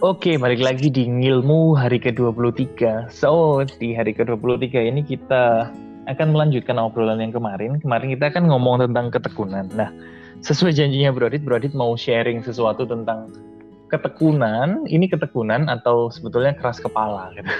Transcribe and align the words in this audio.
Oke, 0.00 0.40
balik 0.40 0.64
lagi 0.64 0.88
di 0.88 1.04
Ngilmu 1.04 1.76
hari 1.76 2.00
ke-23. 2.00 3.12
So, 3.12 3.60
di 3.68 3.92
hari 3.92 4.16
ke-23 4.16 4.88
ini 4.88 5.04
kita 5.04 5.68
akan 6.08 6.32
melanjutkan 6.32 6.80
obrolan 6.80 7.20
yang 7.20 7.36
kemarin. 7.36 7.76
Kemarin 7.84 8.16
kita 8.16 8.32
akan 8.32 8.48
ngomong 8.48 8.80
tentang 8.80 9.12
ketekunan. 9.12 9.68
Nah, 9.76 9.92
sesuai 10.40 10.72
janjinya 10.72 11.12
Bro 11.12 11.28
Adit, 11.28 11.44
Bro 11.44 11.60
Adit 11.60 11.76
mau 11.76 12.00
sharing 12.00 12.40
sesuatu 12.40 12.88
tentang 12.88 13.28
ketekunan. 13.92 14.88
Ini 14.88 15.04
ketekunan 15.12 15.68
atau 15.68 16.08
sebetulnya 16.08 16.56
keras 16.56 16.80
kepala 16.80 17.28
gitu. 17.36 17.52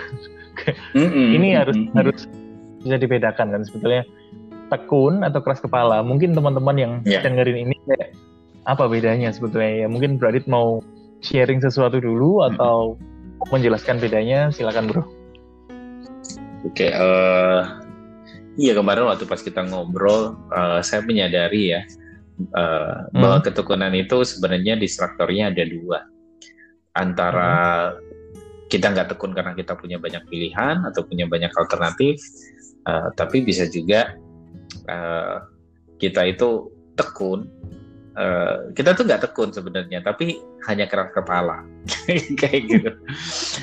Mm-hmm. 0.96 1.28
ini 1.36 1.48
harus 1.52 1.76
mm-hmm. 1.76 1.96
harus 2.00 2.24
bisa 2.80 2.96
dibedakan 2.96 3.52
kan 3.52 3.62
sebetulnya 3.68 4.08
tekun 4.72 5.28
atau 5.28 5.44
keras 5.44 5.60
kepala. 5.60 6.00
Mungkin 6.00 6.32
teman-teman 6.32 6.76
yang 6.80 6.92
yeah. 7.04 7.20
dengerin 7.20 7.68
ini 7.68 7.76
kayak 7.84 8.16
apa 8.64 8.88
bedanya 8.88 9.28
sebetulnya 9.28 9.84
ya. 9.84 9.86
Mungkin 9.92 10.16
Bro 10.16 10.32
Adit 10.32 10.48
mau 10.48 10.80
sharing 11.20 11.60
sesuatu 11.60 12.00
dulu 12.00 12.44
atau 12.44 12.96
hmm. 12.96 13.48
menjelaskan 13.52 14.00
bedanya 14.00 14.48
silakan 14.52 14.88
bro. 14.88 15.02
Oke, 16.60 16.84
okay, 16.84 16.90
uh, 16.92 17.00
eh, 17.00 17.60
iya 18.60 18.72
kemarin 18.76 19.08
waktu 19.08 19.24
pas 19.24 19.40
kita 19.40 19.64
ngobrol, 19.64 20.36
uh, 20.52 20.84
saya 20.84 21.00
menyadari 21.00 21.72
ya 21.72 21.80
uh, 22.52 23.08
hmm. 23.08 23.16
bahwa 23.16 23.38
ketekunan 23.40 23.92
itu 23.96 24.20
sebenarnya 24.28 24.76
distraktornya 24.76 25.48
ada 25.48 25.64
dua, 25.64 26.04
antara 26.92 27.52
hmm. 27.96 28.68
kita 28.68 28.92
nggak 28.92 29.16
tekun 29.16 29.32
karena 29.32 29.56
kita 29.56 29.72
punya 29.72 29.96
banyak 29.96 30.20
pilihan 30.28 30.84
atau 30.84 31.00
punya 31.08 31.24
banyak 31.24 31.48
alternatif, 31.56 32.20
uh, 32.84 33.08
tapi 33.16 33.40
bisa 33.40 33.64
juga 33.72 34.20
uh, 34.84 35.40
kita 35.96 36.28
itu 36.28 36.68
tekun 37.00 37.48
Uh, 38.20 38.68
kita 38.76 38.92
tuh 38.92 39.08
nggak 39.08 39.24
tekun 39.24 39.48
sebenarnya, 39.48 40.04
tapi 40.04 40.36
hanya 40.68 40.84
keras 40.84 41.08
kepala, 41.16 41.64
kayak 42.40 42.60
gitu. 42.68 42.90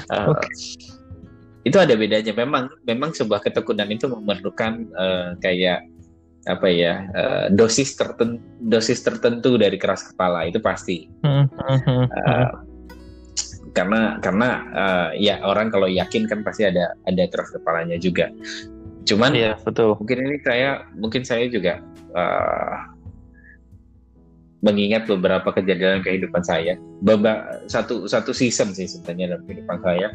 Uh, 0.10 0.34
okay. 0.34 0.50
Itu 1.62 1.78
ada 1.78 1.94
bedanya. 1.94 2.34
Memang, 2.34 2.74
memang 2.90 3.14
sebuah 3.14 3.46
ketekunan 3.46 3.86
itu 3.94 4.10
memerlukan 4.10 4.90
uh, 4.98 5.38
kayak 5.38 5.86
apa 6.48 6.68
ya 6.72 7.06
uh, 7.12 7.46
dosis 7.52 7.94
tertentu, 8.00 8.40
dosis 8.66 9.04
tertentu 9.04 9.60
dari 9.60 9.76
keras 9.78 10.10
kepala 10.10 10.48
itu 10.48 10.58
pasti. 10.64 11.06
Uh, 11.22 12.50
karena 13.76 14.18
karena 14.24 14.50
uh, 14.74 15.10
ya 15.14 15.44
orang 15.46 15.70
kalau 15.70 15.86
yakin 15.86 16.26
kan 16.26 16.42
pasti 16.42 16.66
ada 16.66 16.98
ada 17.06 17.24
keras 17.30 17.54
kepalanya 17.54 18.00
juga. 18.02 18.34
Cuman 19.06 19.38
ya 19.38 19.54
betul. 19.62 19.94
Mungkin 20.02 20.18
ini 20.18 20.38
saya 20.42 20.88
mungkin 20.98 21.22
saya 21.22 21.46
juga 21.52 21.84
uh, 22.16 22.97
mengingat 24.66 25.06
beberapa 25.06 25.54
kejadian 25.54 26.02
kehidupan 26.02 26.42
saya, 26.42 26.82
beberapa 27.06 27.62
satu 27.70 28.10
satu 28.10 28.34
season 28.34 28.74
sih 28.74 28.90
sebenarnya 28.90 29.38
dalam 29.38 29.44
kehidupan 29.46 29.78
saya, 29.86 30.08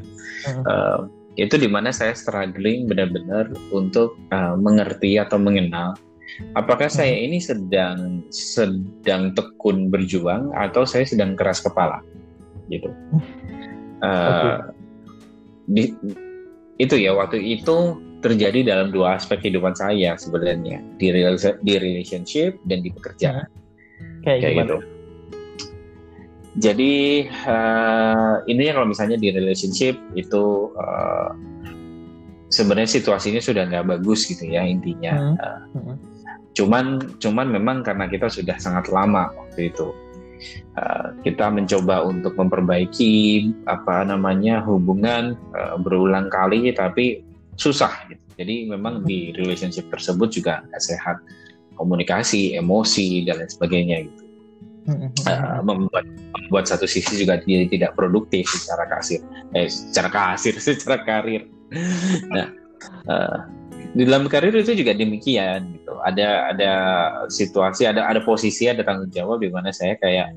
uh-huh. 0.51 0.65
uh, 0.67 0.99
itu 1.39 1.55
di 1.55 1.71
mana 1.71 1.95
saya 1.95 2.13
struggling 2.13 2.91
benar-benar 2.91 3.55
untuk 3.71 4.19
uh, 4.35 4.59
mengerti 4.59 5.17
atau 5.17 5.39
mengenal 5.39 5.95
apakah 6.59 6.91
uh-huh. 6.91 6.99
saya 7.07 7.15
ini 7.15 7.39
sedang 7.39 8.27
sedang 8.35 9.31
tekun 9.39 9.95
berjuang 9.95 10.51
atau 10.59 10.83
saya 10.83 11.07
sedang 11.07 11.39
keras 11.39 11.63
kepala, 11.63 12.03
gitu. 12.67 12.91
Uh, 14.03 14.11
okay. 14.11 14.55
di, 15.71 15.83
itu 16.83 16.99
ya 16.99 17.15
waktu 17.15 17.39
itu 17.39 18.03
terjadi 18.27 18.75
dalam 18.75 18.91
dua 18.91 19.19
aspek 19.19 19.39
kehidupan 19.39 19.79
saya 19.79 20.19
sebenarnya 20.19 20.83
di 20.99 21.15
di 21.63 21.75
relationship 21.79 22.59
dan 22.67 22.83
di 22.83 22.91
pekerjaan. 22.91 23.47
Uh-huh 23.47 23.62
Kayak, 24.23 24.41
kayak 24.43 24.57
gitu. 24.67 24.79
Jadi 26.53 26.93
uh, 27.49 28.45
ini 28.45 28.69
kalau 28.69 28.85
misalnya 28.85 29.17
di 29.17 29.33
relationship 29.33 29.97
itu 30.13 30.69
uh, 30.77 31.33
sebenarnya 32.53 33.01
situasinya 33.01 33.41
sudah 33.41 33.65
nggak 33.73 33.89
bagus 33.89 34.29
gitu 34.29 34.45
ya 34.45 34.61
intinya. 34.61 35.33
Hmm. 35.33 35.37
Uh, 35.41 35.97
cuman 36.53 37.01
cuman 37.17 37.49
memang 37.49 37.81
karena 37.81 38.05
kita 38.05 38.29
sudah 38.29 38.61
sangat 38.61 38.93
lama 38.93 39.33
waktu 39.33 39.73
itu 39.73 39.97
uh, 40.77 41.17
kita 41.25 41.49
mencoba 41.49 42.05
untuk 42.05 42.37
memperbaiki 42.37 43.49
apa 43.65 44.05
namanya 44.05 44.61
hubungan 44.61 45.33
uh, 45.57 45.81
berulang 45.81 46.29
kali 46.29 46.69
tapi 46.77 47.25
susah 47.57 47.93
gitu. 48.13 48.21
Jadi 48.37 48.69
memang 48.69 49.09
di 49.09 49.33
relationship 49.33 49.89
tersebut 49.89 50.29
juga 50.29 50.61
nggak 50.69 50.83
sehat 50.85 51.17
komunikasi, 51.83 52.55
emosi 52.55 53.27
dan 53.27 53.43
lain 53.43 53.51
sebagainya 53.51 53.97
gitu. 54.07 54.23
Uh, 55.31 55.63
membuat 55.63 56.03
membuat 56.35 56.67
satu 56.67 56.91
sisi 56.91 57.23
juga 57.23 57.39
jadi 57.39 57.71
tidak 57.71 57.95
produktif 57.95 58.51
secara 58.51 58.87
kasir, 58.91 59.23
eh 59.55 59.71
secara 59.71 60.11
kasir, 60.11 60.55
secara 60.63 61.07
karir. 61.07 61.47
Nah, 62.35 62.51
uh, 63.07 63.47
di 63.95 64.03
dalam 64.03 64.27
karir 64.27 64.51
itu 64.55 64.75
juga 64.75 64.91
demikian 64.91 65.79
gitu. 65.79 65.95
Ada 66.03 66.51
ada 66.51 66.73
situasi, 67.31 67.87
ada 67.87 68.11
ada 68.11 68.27
posisi, 68.27 68.67
ada 68.67 68.83
tanggung 68.83 69.15
jawab 69.15 69.39
di 69.39 69.55
mana 69.55 69.71
saya 69.71 69.95
kayak 70.03 70.35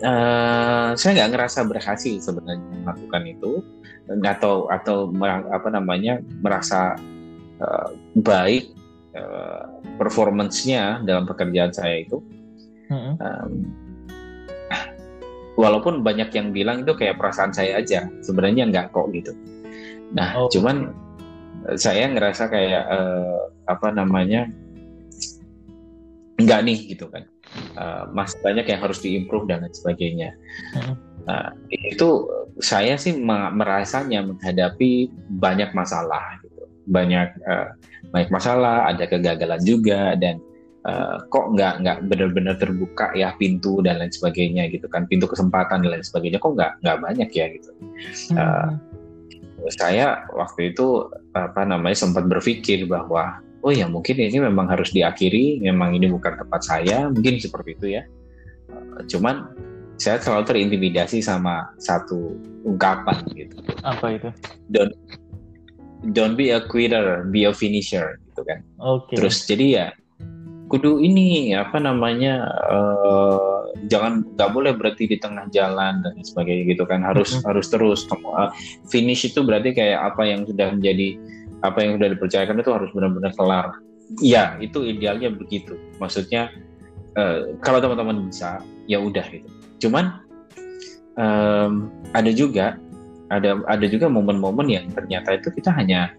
uh, 0.00 0.96
saya 0.96 1.10
nggak 1.20 1.30
ngerasa 1.36 1.60
berhasil 1.68 2.14
sebenarnya 2.24 2.88
melakukan 2.88 3.22
itu 3.28 3.52
atau 4.24 4.68
atau 4.68 5.12
apa 5.48 5.68
namanya 5.72 6.20
merasa 6.44 6.96
uh, 7.60 7.88
baik 8.20 8.68
uh, 9.14 9.64
performance-nya 9.96 11.02
dalam 11.06 11.24
pekerjaan 11.24 11.72
saya 11.72 12.02
itu 12.02 12.20
hmm. 12.90 13.14
um, 13.18 13.52
walaupun 15.54 16.02
banyak 16.02 16.34
yang 16.34 16.50
bilang 16.50 16.82
itu 16.82 16.92
kayak 16.98 17.18
perasaan 17.18 17.54
saya 17.54 17.78
aja 17.78 18.10
sebenarnya 18.22 18.68
nggak 18.70 18.86
kok 18.90 19.10
gitu 19.14 19.32
nah 20.14 20.34
oh. 20.38 20.50
cuman 20.50 20.92
saya 21.80 22.10
ngerasa 22.12 22.52
kayak 22.52 22.84
uh, 22.90 23.48
apa 23.64 23.88
namanya 23.94 24.50
nggak 26.36 26.60
nih 26.66 26.78
gitu 26.92 27.08
kan 27.08 27.24
uh, 27.78 28.10
masih 28.10 28.36
banyak 28.42 28.66
yang 28.68 28.80
harus 28.82 28.98
diimprove 29.00 29.46
dan 29.48 29.64
lain 29.64 29.72
sebagainya 29.72 30.30
hmm. 30.76 30.94
uh, 31.30 31.50
itu 31.70 32.28
saya 32.60 32.98
sih 32.98 33.16
merasanya 33.18 34.26
menghadapi 34.26 35.10
banyak 35.40 35.70
masalah 35.72 36.38
gitu 36.42 36.66
banyak 36.84 37.32
uh, 37.48 37.72
banyak 38.14 38.30
masalah, 38.30 38.86
ada 38.86 39.10
kegagalan 39.10 39.58
juga 39.66 40.14
dan 40.14 40.38
uh, 40.86 41.18
kok 41.26 41.50
nggak 41.58 41.82
nggak 41.82 41.98
benar-benar 42.06 42.54
terbuka 42.54 43.10
ya 43.18 43.34
pintu 43.34 43.82
dan 43.82 43.98
lain 43.98 44.14
sebagainya 44.14 44.70
gitu 44.70 44.86
kan, 44.86 45.10
pintu 45.10 45.26
kesempatan 45.26 45.82
dan 45.82 45.98
lain 45.98 46.06
sebagainya 46.06 46.38
kok 46.38 46.54
nggak 46.54 46.72
nggak 46.86 46.98
banyak 47.02 47.30
ya 47.34 47.46
gitu. 47.50 47.70
Hmm. 48.30 48.38
Uh, 48.38 48.70
saya 49.74 50.22
waktu 50.30 50.70
itu 50.70 51.10
apa 51.34 51.66
namanya 51.66 51.98
sempat 51.98 52.30
berpikir 52.30 52.86
bahwa 52.86 53.42
oh 53.66 53.72
ya 53.74 53.90
mungkin 53.90 54.22
ini 54.22 54.38
memang 54.38 54.70
harus 54.70 54.94
diakhiri, 54.94 55.58
memang 55.58 55.98
ini 55.98 56.06
bukan 56.06 56.38
tempat 56.38 56.62
saya, 56.62 57.10
mungkin 57.10 57.42
seperti 57.42 57.74
itu 57.74 57.86
ya. 57.98 58.06
Uh, 58.70 59.02
cuman 59.10 59.50
saya 59.98 60.22
selalu 60.22 60.46
terintimidasi 60.46 61.18
sama 61.18 61.70
satu 61.82 62.38
ungkapan 62.62 63.18
gitu. 63.34 63.58
Apa 63.82 64.06
itu? 64.14 64.30
Don't 64.70 64.94
don't 66.12 66.36
be 66.36 66.50
a 66.50 66.60
quitter, 66.60 67.24
be 67.30 67.48
a 67.48 67.52
finisher 67.54 68.20
gitu 68.28 68.42
kan. 68.44 68.60
Oke. 68.82 69.14
Okay. 69.14 69.16
Terus 69.16 69.36
jadi 69.48 69.66
ya 69.70 69.86
kudu 70.68 70.98
ini 70.98 71.52
apa 71.54 71.76
namanya 71.78 72.50
uh, 72.72 73.68
jangan 73.86 74.24
nggak 74.34 74.50
boleh 74.50 74.72
berarti 74.74 75.06
di 75.06 75.20
tengah 75.20 75.46
jalan 75.52 76.00
dan 76.02 76.14
sebagainya 76.24 76.74
gitu 76.74 76.84
kan 76.88 77.04
harus 77.04 77.36
mm 77.36 77.38
-hmm. 77.40 77.48
harus 77.52 77.66
terus 77.68 78.00
uh, 78.10 78.50
finish 78.88 79.28
itu 79.28 79.44
berarti 79.44 79.76
kayak 79.76 80.14
apa 80.14 80.24
yang 80.24 80.48
sudah 80.48 80.72
menjadi 80.72 81.20
apa 81.62 81.78
yang 81.80 82.00
sudah 82.00 82.08
dipercayakan 82.16 82.60
itu 82.60 82.70
harus 82.72 82.90
benar-benar 82.96 83.32
kelar 83.36 83.66
ya 84.20 84.56
itu 84.60 84.84
idealnya 84.84 85.32
begitu 85.32 85.76
maksudnya 86.00 86.52
uh, 87.16 87.56
kalau 87.60 87.80
teman-teman 87.80 88.28
bisa 88.28 88.60
ya 88.88 89.00
udah 89.00 89.24
gitu 89.32 89.48
cuman 89.88 90.20
um, 91.20 91.88
ada 92.12 92.30
juga 92.32 92.78
ada 93.32 93.60
ada 93.64 93.86
juga 93.88 94.10
momen-momen 94.10 94.68
yang 94.68 94.86
ternyata 94.92 95.40
itu 95.40 95.48
kita 95.54 95.72
hanya 95.72 96.12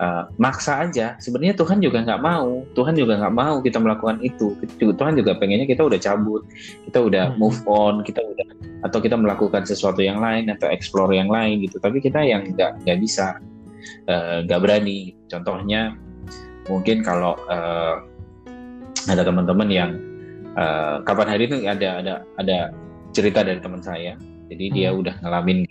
uh, 0.00 0.28
maksa 0.36 0.86
aja. 0.86 1.16
Sebenarnya 1.18 1.56
Tuhan 1.56 1.80
juga 1.80 2.04
nggak 2.04 2.22
mau, 2.22 2.64
Tuhan 2.76 2.94
juga 2.96 3.18
nggak 3.20 3.34
mau 3.34 3.56
kita 3.64 3.78
melakukan 3.80 4.20
itu. 4.22 4.54
Tuhan 4.78 5.14
juga 5.16 5.36
pengennya 5.36 5.66
kita 5.68 5.82
udah 5.84 5.98
cabut, 6.00 6.42
kita 6.88 6.98
udah 7.02 7.24
hmm. 7.32 7.38
move 7.40 7.60
on, 7.68 8.04
kita 8.04 8.20
udah 8.22 8.46
atau 8.84 8.98
kita 9.02 9.16
melakukan 9.18 9.66
sesuatu 9.66 10.04
yang 10.04 10.20
lain 10.20 10.52
atau 10.52 10.70
explore 10.70 11.10
yang 11.12 11.28
lain 11.32 11.64
gitu. 11.64 11.80
Tapi 11.80 11.98
kita 11.98 12.22
yang 12.22 12.46
nggak 12.54 12.84
nggak 12.84 12.98
bisa, 13.00 13.40
uh, 14.08 14.44
nggak 14.44 14.58
uh, 14.60 14.62
berani. 14.62 15.16
Contohnya 15.26 15.96
mungkin 16.70 17.02
kalau 17.02 17.38
uh, 17.48 18.02
ada 19.06 19.22
teman-teman 19.22 19.68
yang 19.70 19.90
uh, 20.58 21.02
kapan 21.06 21.26
hari 21.30 21.42
itu 21.46 21.56
ada 21.66 22.02
ada 22.02 22.14
ada 22.38 22.58
cerita 23.14 23.42
dari 23.42 23.58
teman 23.62 23.80
saya. 23.80 24.14
Jadi 24.46 24.64
dia 24.70 24.94
hmm. 24.94 25.00
udah 25.02 25.14
ngalamin 25.26 25.66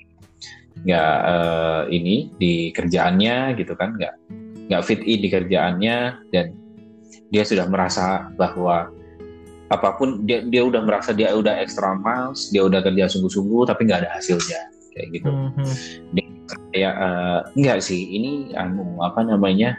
nggak 0.83 1.15
uh, 1.23 1.81
ini 1.87 2.35
di 2.35 2.69
kerjaannya 2.75 3.55
gitu 3.55 3.73
kan 3.79 3.95
nggak 3.95 4.13
nggak 4.67 4.81
fit 4.83 5.01
in 5.05 5.23
di 5.23 5.29
kerjaannya 5.31 5.97
dan 6.35 6.51
dia 7.31 7.43
sudah 7.45 7.65
merasa 7.69 8.29
bahwa 8.35 8.91
apa 9.73 9.97
pun 9.97 10.27
dia 10.29 10.45
dia 10.45 10.61
udah 10.61 10.81
merasa 10.85 11.09
dia 11.09 11.33
udah 11.33 11.57
extra 11.57 11.97
miles 11.97 12.53
dia 12.53 12.61
udah 12.61 12.85
kerja 12.85 13.09
sungguh-sungguh 13.09 13.65
tapi 13.65 13.89
nggak 13.89 14.05
ada 14.05 14.11
hasilnya 14.19 14.61
kayak 14.93 15.07
gitu. 15.19 15.29
Mm-hmm. 15.29 15.67
Dia 16.13 16.27
kayak 16.71 16.93
uh, 16.95 17.39
enggak 17.57 17.77
sih 17.81 18.01
ini 18.15 18.53
anu 18.53 19.01
apa 19.01 19.25
namanya 19.25 19.75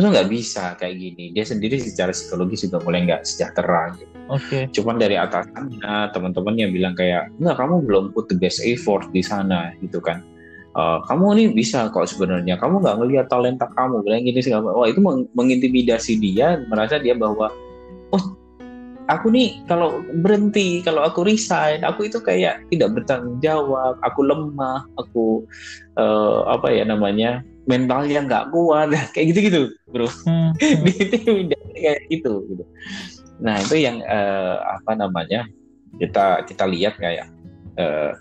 tuh 0.00 0.08
nggak 0.08 0.30
bisa 0.32 0.72
kayak 0.80 0.96
gini 0.96 1.36
dia 1.36 1.44
sendiri 1.44 1.76
secara 1.76 2.16
psikologis 2.16 2.64
juga 2.64 2.80
mulai 2.80 3.04
nggak 3.04 3.28
sejahtera 3.28 3.92
gitu. 4.00 4.12
Oke. 4.32 4.46
Okay. 4.48 4.62
Cuman 4.72 4.96
dari 4.96 5.20
atasannya 5.20 6.14
teman-teman 6.16 6.54
yang 6.56 6.70
bilang 6.72 6.94
kayak 6.96 7.28
nggak 7.36 7.56
kamu 7.60 7.84
belum 7.84 8.04
put 8.16 8.30
the 8.32 8.36
best 8.38 8.64
effort 8.64 9.04
di 9.12 9.20
sana 9.20 9.76
gitu 9.84 10.00
kan. 10.00 10.24
Uh, 10.72 11.04
kamu 11.04 11.36
ini 11.36 11.44
bisa 11.52 11.92
kok 11.92 12.08
sebenarnya 12.08 12.56
kamu 12.56 12.80
nggak 12.80 12.96
ngelihat 12.96 13.26
talenta 13.28 13.68
kamu 13.76 14.00
bilang 14.00 14.24
gini 14.24 14.40
sih 14.40 14.56
wah 14.56 14.88
itu 14.88 15.04
meng 15.04 15.28
mengintimidasi 15.36 16.16
dia 16.16 16.64
merasa 16.64 16.96
dia 16.96 17.12
bahwa 17.12 17.52
oh 18.08 18.24
aku 19.12 19.28
nih 19.28 19.60
kalau 19.68 20.00
berhenti 20.24 20.80
kalau 20.80 21.04
aku 21.04 21.28
resign 21.28 21.84
aku 21.84 22.08
itu 22.08 22.16
kayak 22.24 22.64
tidak 22.72 22.88
bertanggung 22.96 23.36
jawab 23.44 24.00
aku 24.00 24.24
lemah 24.24 24.88
aku 24.96 25.44
uh, 26.00 26.48
apa 26.48 26.72
ya 26.72 26.88
namanya 26.88 27.44
mentalnya 27.66 28.20
nggak 28.26 28.44
kuat 28.50 28.90
kayak 29.14 29.26
gitu-gitu 29.34 29.62
bro 29.90 30.08
hmm. 30.08 30.50
itu 30.90 31.16
kayak 31.78 32.00
gitu 32.10 32.32
gitu 32.50 32.64
nah 33.42 33.58
itu 33.58 33.74
yang 33.78 33.98
uh, 34.06 34.78
apa 34.78 34.94
namanya 34.94 35.46
kita 35.98 36.46
kita 36.46 36.64
lihat 36.66 36.94
kayak 36.98 37.26
uh, 37.78 38.14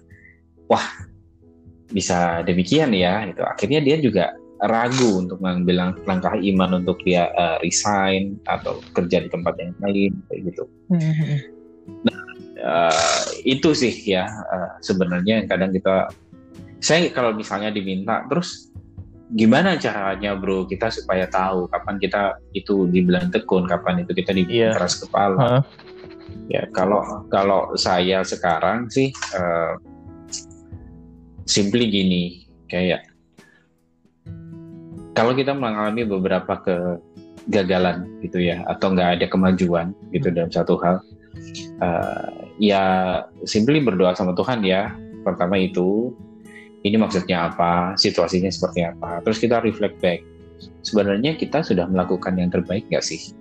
wah 0.66 0.86
bisa 1.92 2.42
demikian 2.48 2.96
ya 2.96 3.28
gitu 3.28 3.44
akhirnya 3.44 3.80
dia 3.84 3.98
juga 4.00 4.26
ragu 4.62 5.26
untuk 5.26 5.42
mengambil 5.42 5.98
langkah 6.06 6.38
iman 6.38 6.86
untuk 6.86 7.02
dia 7.02 7.34
uh, 7.34 7.58
resign 7.66 8.38
atau 8.46 8.78
kerja 8.94 9.26
di 9.26 9.30
tempat 9.30 9.58
yang 9.58 9.74
lain 9.82 10.14
kayak 10.30 10.42
gitu 10.54 10.64
hmm. 10.94 11.38
nah 12.06 12.20
uh, 12.62 13.22
itu 13.42 13.74
sih 13.74 13.94
ya 14.06 14.30
uh, 14.30 14.78
sebenarnya 14.86 15.44
yang 15.44 15.48
kadang 15.50 15.74
kita 15.74 16.14
saya 16.82 17.10
kalau 17.14 17.34
misalnya 17.34 17.70
diminta 17.70 18.26
terus 18.30 18.72
gimana 19.32 19.80
caranya 19.80 20.36
bro 20.36 20.68
kita 20.68 20.92
supaya 20.92 21.24
tahu 21.28 21.72
kapan 21.72 21.96
kita 22.04 22.36
itu 22.52 22.84
dibilang 22.92 23.32
tekun 23.32 23.64
kapan 23.64 24.04
itu 24.04 24.12
kita 24.12 24.36
dibilang 24.36 24.72
yeah. 24.72 24.76
keras 24.76 25.00
kepala 25.00 25.40
huh? 25.40 25.62
ya 26.52 26.68
kalau 26.76 27.00
kalau 27.32 27.72
saya 27.80 28.28
sekarang 28.28 28.92
sih 28.92 29.16
uh, 29.32 29.80
simply 31.48 31.88
gini 31.88 32.44
kayak 32.68 33.08
kalau 35.16 35.32
kita 35.36 35.56
mengalami 35.56 36.04
beberapa 36.08 36.60
kegagalan 36.64 38.08
gitu 38.24 38.40
ya 38.40 38.64
atau 38.68 38.92
nggak 38.92 39.20
ada 39.20 39.26
kemajuan 39.32 39.96
gitu 40.12 40.28
hmm. 40.28 40.36
dalam 40.36 40.52
satu 40.52 40.76
hal 40.80 41.00
uh, 41.80 42.32
ya 42.60 42.84
simply 43.48 43.80
berdoa 43.80 44.12
sama 44.12 44.36
Tuhan 44.36 44.64
ya 44.68 44.92
pertama 45.24 45.56
itu 45.56 46.16
ini 46.82 46.98
maksudnya 46.98 47.54
apa, 47.54 47.94
situasinya 47.94 48.50
seperti 48.50 48.86
apa. 48.86 49.22
Terus 49.22 49.38
kita 49.38 49.62
reflect 49.62 50.02
back. 50.02 50.26
Sebenarnya 50.82 51.38
kita 51.38 51.62
sudah 51.62 51.86
melakukan 51.86 52.38
yang 52.38 52.50
terbaik 52.50 52.90
nggak 52.90 53.06
sih? 53.06 53.34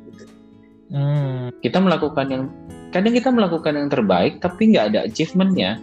Hmm. 0.93 1.49
Kita 1.65 1.81
melakukan 1.81 2.27
yang 2.29 2.45
kadang 2.91 3.15
kita 3.15 3.31
melakukan 3.31 3.79
yang 3.79 3.89
terbaik 3.89 4.43
tapi 4.45 4.73
nggak 4.77 4.93
ada 4.93 4.99
achievementnya. 5.09 5.81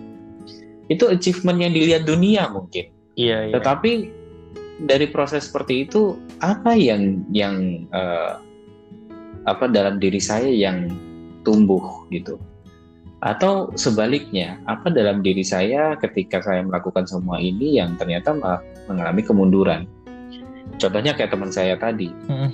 Itu 0.88 1.10
achievement 1.10 1.60
yang 1.60 1.74
dilihat 1.74 2.06
dunia 2.06 2.50
mungkin. 2.54 2.94
Iya. 3.18 3.50
iya. 3.50 3.54
Tetapi 3.58 3.92
dari 4.86 5.10
proses 5.10 5.50
seperti 5.50 5.90
itu 5.90 6.22
apa 6.38 6.78
yang 6.78 7.26
yang 7.34 7.88
uh, 7.90 8.38
apa 9.50 9.66
dalam 9.66 9.98
diri 9.98 10.22
saya 10.22 10.52
yang 10.52 10.94
tumbuh 11.42 12.06
gitu 12.14 12.38
atau 13.18 13.74
sebaliknya, 13.74 14.62
apa 14.70 14.94
dalam 14.94 15.26
diri 15.26 15.42
saya 15.42 15.98
ketika 15.98 16.38
saya 16.38 16.62
melakukan 16.62 17.10
semua 17.10 17.42
ini 17.42 17.82
yang 17.82 17.98
ternyata 17.98 18.38
mengalami 18.86 19.26
kemunduran. 19.26 19.90
Contohnya 20.78 21.18
kayak 21.18 21.34
teman 21.34 21.50
saya 21.50 21.74
tadi, 21.82 22.14
hmm. 22.14 22.50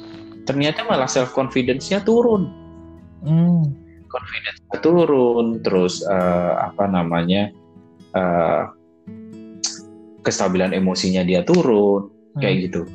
ternyata 0.48 0.88
malah 0.88 1.10
self 1.10 1.36
confidence-nya 1.36 2.00
turun. 2.07 2.48
Hmm. 3.27 3.75
Confidence-nya 4.07 4.77
turun, 4.80 5.60
terus 5.60 6.00
uh, 6.07 6.71
apa 6.71 6.88
namanya 6.88 7.51
uh, 8.16 8.71
kestabilan 10.24 10.71
emosinya 10.71 11.27
dia 11.27 11.44
turun, 11.44 12.07
hmm. 12.07 12.39
kayak 12.39 12.71
gitu. 12.71 12.88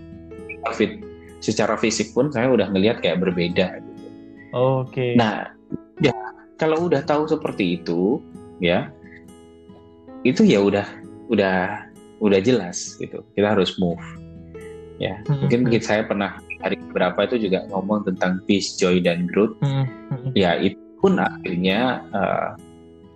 Fit, 0.73 1.05
secara 1.45 1.77
fisik 1.77 2.17
pun 2.17 2.33
saya 2.33 2.49
udah 2.49 2.73
ngelihat 2.73 3.05
kayak 3.05 3.21
berbeda. 3.21 3.85
Gitu. 3.85 3.93
Oke. 4.57 4.89
Okay. 4.89 5.11
Nah, 5.21 5.58
kalau 6.59 6.91
udah 6.91 7.01
tahu 7.07 7.31
seperti 7.31 7.81
itu 7.81 8.19
ya 8.59 8.91
itu 10.27 10.43
ya 10.43 10.59
udah 10.59 10.87
udah 11.31 11.87
udah 12.19 12.41
jelas 12.43 12.99
gitu 12.99 13.23
kita 13.39 13.55
harus 13.55 13.79
move 13.79 14.03
ya 14.99 15.23
hmm. 15.31 15.47
mungkin 15.47 15.61
hmm. 15.71 15.81
saya 15.81 16.03
pernah 16.05 16.43
hari 16.59 16.75
berapa 16.91 17.31
itu 17.31 17.49
juga 17.49 17.65
ngomong 17.71 18.11
tentang 18.11 18.43
peace 18.51 18.75
joy 18.75 18.99
dan 18.99 19.31
growth 19.31 19.55
hmm. 19.63 19.87
hmm. 20.11 20.31
ya 20.35 20.59
itu 20.59 20.79
pun 20.99 21.23
akhirnya 21.23 22.03
uh, 22.11 22.59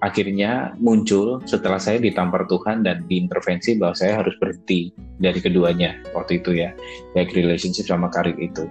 akhirnya 0.06 0.74
muncul 0.78 1.42
setelah 1.46 1.82
saya 1.82 1.98
ditampar 1.98 2.46
Tuhan 2.46 2.86
dan 2.86 3.02
diintervensi 3.10 3.78
bahwa 3.78 3.98
saya 3.98 4.22
harus 4.22 4.34
berhenti 4.38 4.94
dari 5.18 5.42
keduanya 5.42 5.98
waktu 6.14 6.38
itu 6.38 6.62
ya 6.62 6.70
baik 7.18 7.34
relationship 7.34 7.90
sama 7.90 8.06
karir 8.14 8.38
itu 8.38 8.70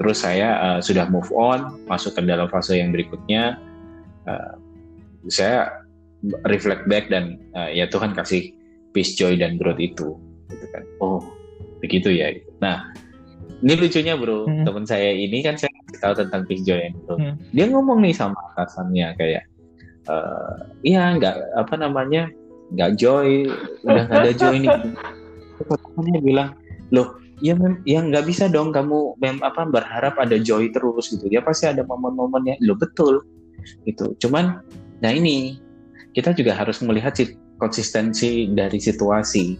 terus 0.00 0.24
saya 0.24 0.56
uh, 0.56 0.80
sudah 0.80 1.04
move 1.12 1.28
on 1.36 1.76
masuk 1.84 2.16
ke 2.16 2.24
dalam 2.24 2.48
fase 2.48 2.80
yang 2.80 2.88
berikutnya 2.88 3.60
uh, 4.28 4.52
saya 5.32 5.72
reflect 6.46 6.84
back 6.90 7.08
dan 7.08 7.38
uh, 7.54 7.70
ya 7.70 7.86
Tuhan 7.88 8.12
kasih 8.12 8.52
peace 8.92 9.14
joy 9.14 9.38
dan 9.38 9.56
growth 9.56 9.80
itu 9.80 10.18
gitu 10.50 10.66
kan. 10.74 10.82
Oh. 10.98 11.22
Begitu 11.78 12.10
ya. 12.10 12.34
Nah 12.58 12.90
ini 13.62 13.74
lucunya 13.78 14.14
bro. 14.18 14.46
Hmm. 14.46 14.66
teman 14.66 14.84
saya 14.86 15.14
ini 15.14 15.42
kan 15.42 15.54
saya 15.54 15.70
tahu 16.02 16.14
tentang 16.26 16.42
peace 16.50 16.66
joy 16.66 16.78
and 16.82 16.96
growth. 17.06 17.22
Hmm. 17.22 17.34
dia 17.54 17.66
ngomong 17.70 18.02
nih 18.02 18.14
sama 18.14 18.38
atasannya 18.54 19.14
kayak 19.14 19.44
uh, 20.10 20.66
iya 20.82 21.14
nggak 21.14 21.36
apa 21.54 21.74
namanya 21.78 22.26
nggak 22.74 23.00
joy 23.00 23.46
udah 23.86 24.04
nggak 24.10 24.22
ada 24.26 24.34
joy 24.34 24.54
nih. 24.58 24.70
Atasannya 25.58 26.18
bilang 26.22 26.50
loh 26.90 27.18
ya 27.38 27.54
mem 27.54 27.78
ya 27.86 28.02
nggak 28.02 28.26
bisa 28.26 28.50
dong 28.50 28.74
kamu 28.74 29.14
mem 29.22 29.38
apa 29.46 29.62
berharap 29.70 30.18
ada 30.18 30.34
joy 30.38 30.66
terus 30.74 31.14
gitu. 31.14 31.30
Ya 31.30 31.38
pasti 31.42 31.70
ada 31.70 31.86
momen-momennya. 31.86 32.58
Lo 32.66 32.74
betul 32.74 33.22
gitu. 33.84 34.16
Cuman 34.20 34.62
nah 34.98 35.12
ini 35.14 35.58
kita 36.16 36.34
juga 36.34 36.56
harus 36.56 36.82
melihat 36.82 37.14
konsistensi 37.58 38.50
dari 38.50 38.78
situasi. 38.78 39.58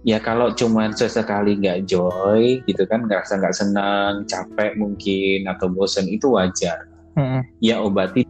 Ya 0.00 0.16
kalau 0.16 0.56
cuman 0.56 0.96
sesekali 0.96 1.60
nggak 1.60 1.84
joy 1.84 2.64
gitu 2.64 2.88
kan 2.88 3.04
ngerasa 3.04 3.36
nggak 3.36 3.56
senang 3.56 4.24
capek 4.24 4.72
mungkin 4.80 5.44
atau 5.44 5.68
bosan 5.68 6.08
itu 6.08 6.36
wajar. 6.36 6.88
Hmm. 7.18 7.42
ya 7.58 7.82
obati 7.82 8.22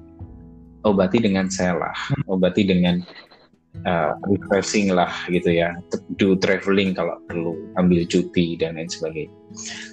obati 0.89 1.21
dengan 1.21 1.53
selah 1.53 1.93
hmm. 1.93 2.33
obati 2.33 2.65
dengan 2.65 3.05
uh, 3.87 4.17
refreshing 4.27 4.91
lah 4.91 5.13
gitu 5.31 5.53
ya. 5.53 5.77
Do 6.19 6.35
traveling 6.35 6.97
kalau 6.97 7.21
perlu 7.29 7.55
ambil 7.79 8.03
cuti 8.09 8.59
dan 8.59 8.81
lain 8.81 8.91
sebagainya. 8.91 9.33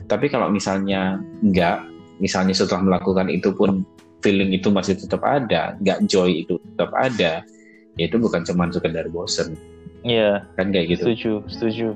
Tapi 0.08 0.32
kalau 0.32 0.50
misalnya 0.50 1.22
nggak 1.46 1.84
misalnya 2.18 2.56
setelah 2.58 2.82
melakukan 2.96 3.30
itu 3.30 3.54
pun 3.54 3.86
feeling 4.22 4.54
itu 4.54 4.70
masih 4.74 4.98
tetap 4.98 5.22
ada, 5.24 5.78
nggak 5.82 6.10
joy 6.10 6.46
itu 6.46 6.58
tetap 6.74 6.92
ada, 6.98 7.46
ya 7.98 8.04
itu 8.06 8.18
bukan 8.18 8.46
cuma 8.46 8.70
sekedar 8.70 9.06
bosen. 9.10 9.58
Iya. 10.06 10.46
Kan 10.56 10.72
kayak 10.72 10.98
gitu. 10.98 11.04
Setuju, 11.12 11.34
setuju. 11.50 11.88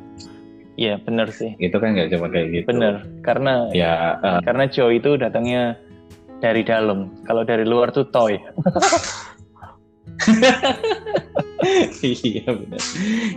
Iya 0.79 0.97
benar 1.03 1.29
sih. 1.29 1.53
Itu 1.59 1.77
kan 1.77 1.93
nggak 1.93 2.09
cuma 2.15 2.31
kayak 2.31 2.47
gitu. 2.49 2.67
Benar, 2.71 3.05
karena 3.21 3.67
ya 3.75 4.17
uh, 4.23 4.39
karena 4.41 4.65
joy 4.71 4.97
itu 4.97 5.19
datangnya 5.19 5.77
dari 6.39 6.63
dalam. 6.65 7.11
Kalau 7.27 7.43
dari 7.45 7.67
luar 7.67 7.91
tuh 7.93 8.07
toy. 8.09 8.39
iya 12.01 12.47
benar. 12.49 12.81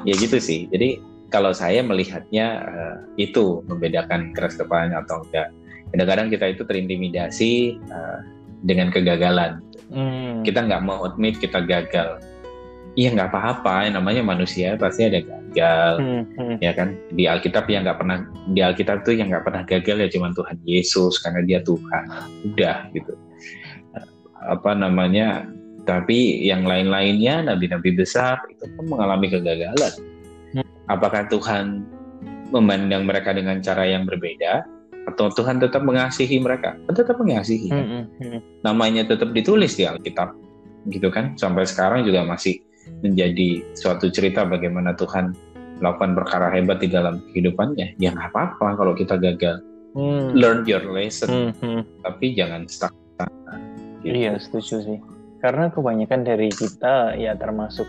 Ya 0.08 0.14
gitu 0.14 0.38
sih. 0.40 0.70
Jadi 0.70 1.02
kalau 1.28 1.50
saya 1.50 1.82
melihatnya 1.82 2.62
uh, 2.64 2.96
itu 3.18 3.66
membedakan 3.66 4.32
keras 4.32 4.54
kepalanya 4.56 5.02
atau 5.02 5.26
enggak. 5.26 5.50
Kadang-kadang 5.90 6.26
kita 6.30 6.46
itu 6.54 6.62
terintimidasi 6.64 7.52
uh, 7.90 8.18
dengan 8.64 8.88
kegagalan. 8.88 9.60
Hmm. 9.92 10.40
Kita 10.42 10.64
nggak 10.64 10.82
mau 10.82 11.04
admit 11.04 11.38
kita 11.38 11.62
gagal. 11.62 12.18
Iya 12.94 13.10
nggak 13.10 13.30
apa-apa, 13.34 13.90
namanya 13.90 14.22
manusia 14.22 14.78
pasti 14.78 15.10
ada 15.10 15.18
gagal, 15.18 15.92
hmm, 15.98 16.24
hmm. 16.38 16.56
ya 16.62 16.72
kan? 16.78 16.94
Di 17.10 17.26
Alkitab 17.26 17.66
yang 17.66 17.82
nggak 17.82 17.98
pernah 17.98 18.22
di 18.54 18.60
Alkitab 18.62 19.02
tuh 19.02 19.18
yang 19.18 19.34
nggak 19.34 19.42
pernah 19.42 19.62
gagal 19.66 19.96
ya 19.98 20.08
cuma 20.14 20.30
Tuhan 20.30 20.62
Yesus 20.62 21.18
karena 21.18 21.42
Dia 21.42 21.60
Tuhan, 21.66 22.04
udah 22.54 22.78
gitu. 22.94 23.12
Apa 24.46 24.78
namanya? 24.78 25.50
Tapi 25.84 26.48
yang 26.48 26.64
lain-lainnya 26.64 27.44
nabi-nabi 27.44 27.92
besar 27.92 28.40
itu 28.48 28.64
pun 28.72 28.88
mengalami 28.88 29.28
kegagalan. 29.28 29.94
Hmm. 30.54 30.64
Apakah 30.86 31.26
Tuhan 31.28 31.84
memandang 32.54 33.04
mereka 33.10 33.34
dengan 33.34 33.58
cara 33.58 33.90
yang 33.90 34.06
berbeda? 34.06 34.64
Atau 35.04 35.28
Tuhan 35.32 35.60
tetap 35.60 35.84
mengasihi 35.84 36.40
mereka 36.40 36.76
tetap 36.92 37.20
mengasihi 37.20 37.68
mm 37.68 37.84
-hmm. 38.20 38.38
namanya 38.64 39.04
tetap 39.04 39.30
ditulis 39.36 39.76
di 39.76 39.84
Alkitab 39.84 40.32
gitu 40.88 41.08
kan 41.08 41.36
sampai 41.36 41.64
sekarang 41.64 42.04
juga 42.04 42.24
masih 42.24 42.60
menjadi 43.00 43.64
suatu 43.76 44.12
cerita 44.12 44.44
bagaimana 44.44 44.92
Tuhan 44.96 45.32
melakukan 45.80 46.14
perkara 46.14 46.48
hebat 46.54 46.78
di 46.78 46.88
dalam 46.90 47.22
kehidupannya, 47.32 47.98
ya 47.98 48.14
nggak 48.14 48.30
apa-apa 48.30 48.78
kalau 48.78 48.92
kita 48.94 49.18
gagal. 49.18 49.58
Hmm. 49.94 50.34
Learn 50.34 50.66
your 50.66 50.82
lesson, 50.90 51.30
hmm, 51.30 51.52
hmm. 51.62 51.82
tapi 52.02 52.34
jangan 52.34 52.66
stuck. 52.66 52.90
Gitu. 54.02 54.26
Iya, 54.26 54.36
setuju 54.42 54.82
sih. 54.82 54.98
Karena 55.38 55.70
kebanyakan 55.70 56.26
dari 56.26 56.50
kita 56.50 57.14
ya 57.14 57.38
termasuk 57.38 57.86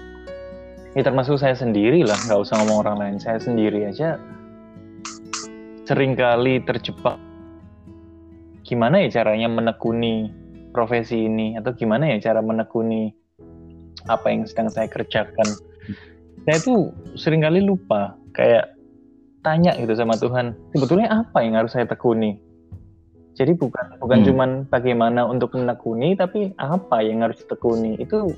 ya 0.93 1.01
termasuk 1.01 1.41
saya 1.41 1.57
sendiri 1.57 2.05
lah, 2.05 2.15
nggak 2.29 2.39
usah 2.39 2.62
ngomong 2.62 2.77
orang 2.86 2.98
lain. 3.01 3.17
Saya 3.17 3.41
sendiri 3.41 3.89
aja 3.89 4.22
sering 5.85 6.17
kali 6.17 6.59
terjebak. 6.65 7.21
Gimana 8.65 9.05
ya 9.05 9.21
caranya 9.21 9.45
menekuni 9.45 10.33
profesi 10.73 11.29
ini? 11.29 11.53
Atau 11.55 11.77
gimana 11.77 12.09
ya 12.09 12.17
cara 12.19 12.41
menekuni 12.41 13.13
apa 14.09 14.33
yang 14.33 14.49
sedang 14.49 14.73
saya 14.73 14.89
kerjakan? 14.89 15.45
Saya 16.45 16.57
tuh 16.61 16.89
sering 17.13 17.45
kali 17.45 17.61
lupa 17.61 18.17
kayak 18.33 18.73
tanya 19.45 19.77
gitu 19.77 19.93
sama 19.93 20.17
Tuhan 20.17 20.57
sebetulnya 20.73 21.09
apa 21.13 21.45
yang 21.45 21.53
harus 21.53 21.77
saya 21.77 21.85
tekuni? 21.85 22.41
Jadi 23.37 23.53
bukan 23.53 24.01
bukan 24.01 24.25
hmm. 24.25 24.27
cuman 24.31 24.49
bagaimana 24.73 25.21
untuk 25.29 25.53
menekuni 25.53 26.17
tapi 26.17 26.57
apa 26.57 27.05
yang 27.05 27.21
harus 27.21 27.45
ditekuni? 27.45 28.01
Itu 28.01 28.33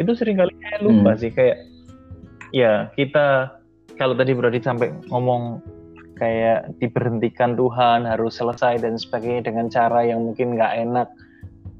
itu 0.00 0.10
sering 0.16 0.40
kali 0.40 0.52
saya 0.64 0.78
lupa 0.80 1.12
hmm. 1.12 1.20
sih 1.20 1.30
kayak 1.34 1.58
ya 2.56 2.88
kita 2.96 3.52
kalau 4.00 4.16
tadi 4.16 4.32
berarti 4.32 4.64
sampai 4.64 4.88
ngomong 5.12 5.60
kayak 6.20 6.76
diberhentikan 6.78 7.56
Tuhan 7.56 8.04
harus 8.04 8.36
selesai 8.36 8.84
dan 8.84 9.00
sebagainya 9.00 9.48
dengan 9.48 9.72
cara 9.72 10.04
yang 10.04 10.20
mungkin 10.20 10.60
nggak 10.60 10.72
enak 10.84 11.08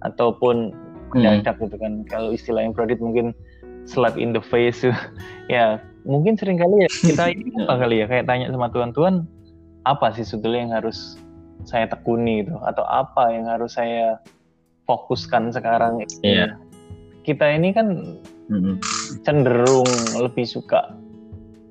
ataupun 0.00 0.72
mendadak 1.12 1.60
hmm. 1.60 1.68
gitu 1.68 1.76
kan 1.76 1.92
kalau 2.08 2.32
istilah 2.32 2.64
yang 2.64 2.72
Prodit 2.72 2.98
mungkin 3.04 3.36
slap 3.84 4.16
in 4.16 4.32
the 4.32 4.40
face 4.40 4.80
ya 5.52 5.76
mungkin 6.08 6.40
sering 6.40 6.56
kali 6.56 6.86
ya 6.86 6.88
kita 6.88 7.36
ini 7.36 7.52
apa 7.68 7.74
kali 7.84 7.96
ya 8.00 8.06
kayak 8.08 8.24
tanya 8.24 8.48
sama 8.48 8.72
Tuhan 8.72 8.90
Tuhan 8.96 9.14
apa 9.84 10.06
sih 10.16 10.24
sebetulnya 10.24 10.60
yang 10.64 10.74
harus 10.80 11.20
saya 11.68 11.84
tekuni 11.84 12.48
itu 12.48 12.56
atau 12.64 12.84
apa 12.88 13.32
yang 13.36 13.44
harus 13.44 13.76
saya 13.76 14.16
fokuskan 14.88 15.52
sekarang 15.52 16.00
yeah. 16.24 16.56
kita 17.28 17.44
ini 17.44 17.76
kan 17.76 18.16
mm-hmm. 18.48 18.80
cenderung 19.24 19.88
lebih 20.16 20.48
suka 20.48 20.96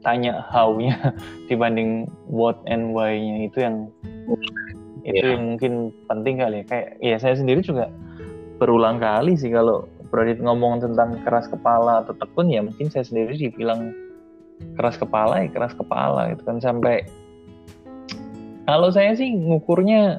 tanya 0.02 0.46
how-nya 0.50 0.96
dibanding 1.52 2.08
what 2.28 2.60
and 2.68 2.92
why-nya. 2.96 3.48
Itu 3.50 3.64
yang 3.64 3.76
itu 5.04 5.16
yeah. 5.24 5.34
yang 5.36 5.56
mungkin 5.56 5.74
penting 6.08 6.42
kali 6.44 6.62
ya. 6.62 6.66
Kayak 6.68 6.88
ya 7.00 7.16
saya 7.20 7.36
sendiri 7.40 7.62
juga 7.64 7.92
berulang 8.60 9.00
kali 9.00 9.40
sih 9.40 9.50
kalau 9.50 9.88
Pradit 10.10 10.42
ngomong 10.42 10.82
tentang 10.82 11.22
keras 11.22 11.46
kepala 11.46 12.02
atau 12.02 12.18
tekun 12.18 12.50
ya 12.50 12.66
mungkin 12.66 12.90
saya 12.90 13.06
sendiri 13.06 13.38
dibilang 13.38 13.94
keras 14.74 14.98
kepala 14.98 15.46
ya 15.46 15.54
keras 15.54 15.78
kepala 15.78 16.34
gitu 16.34 16.44
kan. 16.50 16.58
Sampai 16.58 17.06
kalau 18.66 18.90
saya 18.90 19.14
sih 19.14 19.30
ngukurnya 19.30 20.18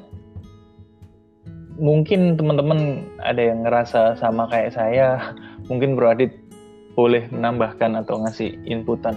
mungkin 1.75 2.39
teman-teman 2.39 3.03
ada 3.19 3.41
yang 3.41 3.67
ngerasa 3.67 4.15
sama 4.15 4.47
kayak 4.47 4.71
saya 4.71 5.35
mungkin 5.69 5.99
Pradit 5.99 6.39
boleh 6.95 7.27
menambahkan 7.31 7.99
atau 8.03 8.19
ngasih 8.23 8.59
inputan 8.67 9.15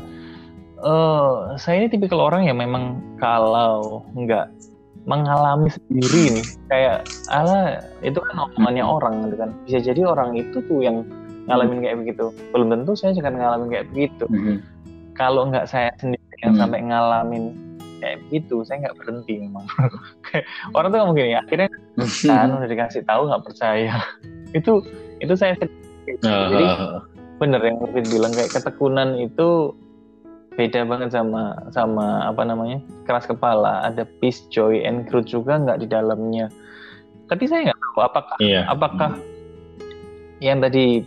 uh, 0.85 1.57
saya 1.57 1.85
ini 1.85 1.89
tipikal 1.91 2.21
orang 2.21 2.47
yang 2.47 2.61
memang 2.61 3.01
kalau 3.19 4.05
nggak 4.15 4.53
mengalami 5.05 5.69
sendiri 5.69 6.41
nih 6.41 6.47
kayak 6.73 6.99
ala 7.29 7.85
itu 8.01 8.17
kan 8.21 8.37
omongannya 8.49 8.85
orang 8.85 9.15
gitu 9.29 9.37
kan. 9.41 9.51
Bisa 9.69 9.79
jadi 9.85 10.01
orang 10.05 10.37
itu 10.37 10.61
tuh 10.65 10.81
yang 10.81 11.05
ngalamin 11.49 11.85
kayak 11.85 11.99
begitu. 12.01 12.25
Belum 12.53 12.69
tentu 12.73 12.93
saya 12.97 13.13
juga 13.13 13.33
ngalamin 13.33 13.69
kayak 13.73 13.87
begitu. 13.93 14.27
Mm-hmm. 14.29 14.59
kalau 15.15 15.47
nggak 15.47 15.71
saya 15.71 15.95
sendiri 16.03 16.27
yang 16.43 16.59
mm-hmm. 16.59 16.63
sampai 16.67 16.81
ngalamin 16.91 17.45
kayak 18.03 18.19
begitu 18.27 18.67
saya 18.67 18.89
nggak 18.89 18.97
berhenti 18.99 19.35
memang. 19.47 19.65
Orang 20.77 20.91
tuh 20.91 21.07
mungkin 21.07 21.31
ya 21.31 21.39
akhirnya 21.45 21.71
kan 22.27 22.51
udah 22.51 22.67
dikasih 22.67 23.03
tahu 23.07 23.31
nggak 23.31 23.45
percaya. 23.47 23.95
Itu 24.59 24.87
itu 25.19 25.35
saya 25.35 25.59
jadi 26.23 26.67
bener 27.43 27.59
yang 27.59 27.83
David 27.83 28.07
bilang 28.07 28.33
kayak 28.35 28.55
ketekunan 28.55 29.19
itu 29.19 29.75
beda 30.55 30.87
banget 30.87 31.11
sama 31.11 31.59
sama 31.75 32.31
apa 32.31 32.43
namanya 32.47 32.79
keras 33.11 33.27
kepala 33.27 33.83
ada 33.83 34.07
peace 34.23 34.47
joy 34.55 34.79
and 34.87 35.11
growth 35.11 35.27
juga 35.27 35.59
nggak 35.59 35.83
di 35.83 35.87
dalamnya 35.91 36.47
tapi 37.27 37.51
saya 37.51 37.71
nggak 37.71 37.81
tahu 37.83 38.01
apakah 38.07 38.37
iya. 38.39 38.63
apakah 38.71 39.11
yang 40.39 40.63
tadi 40.63 41.03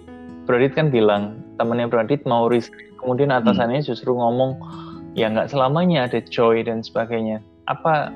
Bradit 0.47 0.75
kan 0.75 0.91
bilang 0.91 1.43
temannya 1.59 1.87
Bradit 1.87 2.23
mau 2.27 2.51
risk 2.51 2.71
kemudian 2.99 3.31
atasannya 3.31 3.83
hmm. 3.83 3.87
justru 3.87 4.11
ngomong 4.15 4.59
ya 5.15 5.31
nggak 5.31 5.51
selamanya 5.51 6.11
ada 6.11 6.19
joy 6.27 6.59
dan 6.63 6.83
sebagainya 6.83 7.39
apa 7.71 8.11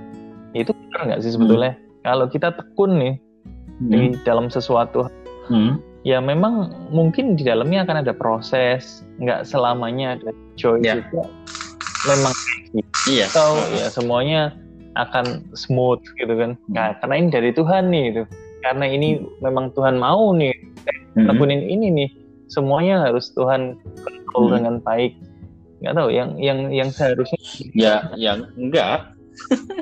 itu 0.51 0.75
benar 0.75 1.15
nggak 1.15 1.21
sih 1.23 1.31
sebetulnya 1.31 1.79
hmm. 1.79 2.03
kalau 2.03 2.25
kita 2.27 2.51
tekun 2.51 2.91
nih 2.99 3.15
hmm. 3.79 3.91
di 3.91 3.99
dalam 4.27 4.51
sesuatu 4.51 5.07
hmm 5.47 5.90
ya 6.01 6.17
memang 6.17 6.73
mungkin 6.89 7.37
di 7.37 7.45
dalamnya 7.45 7.85
akan 7.85 8.01
ada 8.01 8.13
proses 8.13 9.05
nggak 9.21 9.45
selamanya 9.45 10.17
ada 10.17 10.31
joy 10.57 10.81
yeah. 10.81 10.97
juga. 11.01 11.29
Memang 12.09 12.33
gitu. 12.73 12.89
iya. 13.13 13.25
Atau 13.29 13.61
ya 13.77 13.87
semuanya 13.93 14.41
akan 14.97 15.45
smooth 15.53 16.01
gitu 16.17 16.33
kan. 16.33 16.57
Nah 16.73 16.97
karena 16.99 17.15
ini 17.21 17.27
dari 17.29 17.49
Tuhan 17.53 17.93
nih 17.93 18.03
gitu. 18.13 18.23
Karena 18.61 18.85
ini 18.85 19.21
memang 19.41 19.73
Tuhan 19.73 19.97
mau 19.97 20.33
nih 20.33 20.53
mm-hmm. 21.17 21.69
ini 21.69 21.87
nih. 21.93 22.09
Semuanya 22.51 23.07
harus 23.07 23.31
Tuhan 23.31 23.79
kontrol 24.03 24.51
mm-hmm. 24.51 24.55
dengan 24.57 24.75
baik. 24.83 25.13
Nggak 25.81 25.93
tahu 25.97 26.09
yang 26.13 26.29
yang 26.37 26.59
yang 26.69 26.89
seharusnya 26.89 27.41
ya 27.73 28.09
yang 28.17 28.49
enggak. 28.57 29.13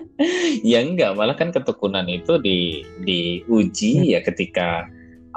Ya 0.60 0.84
enggak. 0.84 1.16
Malah 1.16 1.40
kan 1.40 1.56
ketekunan 1.56 2.04
itu 2.12 2.36
di 2.44 2.84
diuji 3.08 4.04
hmm. 4.04 4.08
ya 4.12 4.20
ketika 4.20 4.84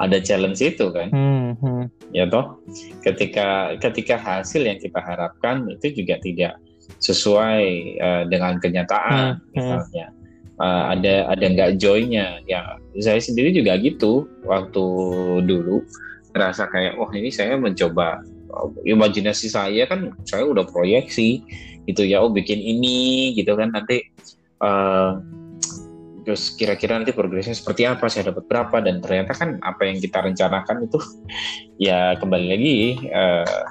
ada 0.01 0.17
challenge 0.17 0.61
itu 0.61 0.89
kan? 0.89 1.09
Hmm, 1.13 1.53
hmm. 1.59 1.83
ya 2.13 2.25
toh 2.29 2.61
ketika 3.05 3.77
ketika 3.77 4.15
hasil 4.17 4.65
yang 4.65 4.77
kita 4.81 4.97
harapkan 5.01 5.69
itu 5.69 6.01
juga 6.03 6.17
tidak 6.21 6.57
sesuai 7.03 7.65
uh, 7.99 8.23
dengan 8.27 8.57
kenyataan 8.57 9.37
hmm, 9.37 9.41
hmm. 9.41 9.53
misalnya. 9.53 10.07
Uh, 10.61 10.93
ada 10.93 11.33
ada 11.33 11.45
nggak 11.49 11.81
joynya? 11.81 12.37
Ya 12.45 12.77
saya 13.01 13.17
sendiri 13.17 13.49
juga 13.53 13.73
gitu. 13.81 14.29
Waktu 14.45 14.85
dulu 15.49 15.81
ngerasa 16.33 16.69
kayak 16.69 16.93
wah 16.97 17.09
ini 17.13 17.33
saya 17.33 17.57
mencoba 17.57 18.21
oh, 18.53 18.69
imajinasi 18.85 19.49
saya 19.49 19.89
kan 19.89 20.13
saya 20.25 20.45
udah 20.45 20.65
proyeksi 20.69 21.41
gitu 21.89 22.05
ya 22.05 22.21
oh 22.21 22.29
bikin 22.29 22.61
ini 22.61 23.33
gitu 23.33 23.57
kan. 23.57 23.73
Nanti 23.73 24.05
uh, 24.61 25.17
terus 26.23 26.55
kira-kira 26.55 26.97
nanti 26.97 27.11
progresnya 27.11 27.53
seperti 27.53 27.83
apa 27.83 28.07
saya 28.07 28.31
dapat 28.31 28.47
berapa 28.47 28.79
dan 28.79 29.03
ternyata 29.03 29.35
kan 29.35 29.59
apa 29.61 29.85
yang 29.85 29.99
kita 29.99 30.23
rencanakan 30.23 30.87
itu 30.87 30.99
ya 31.77 32.15
kembali 32.17 32.45
lagi 32.47 32.77
uh, 33.11 33.63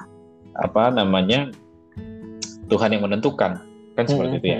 apa 0.61 0.93
namanya 0.93 1.49
Tuhan 2.69 2.93
yang 2.95 3.03
menentukan. 3.05 3.59
Kan 3.93 4.05
seperti 4.09 4.35
itu 4.41 4.47
ya. 4.49 4.59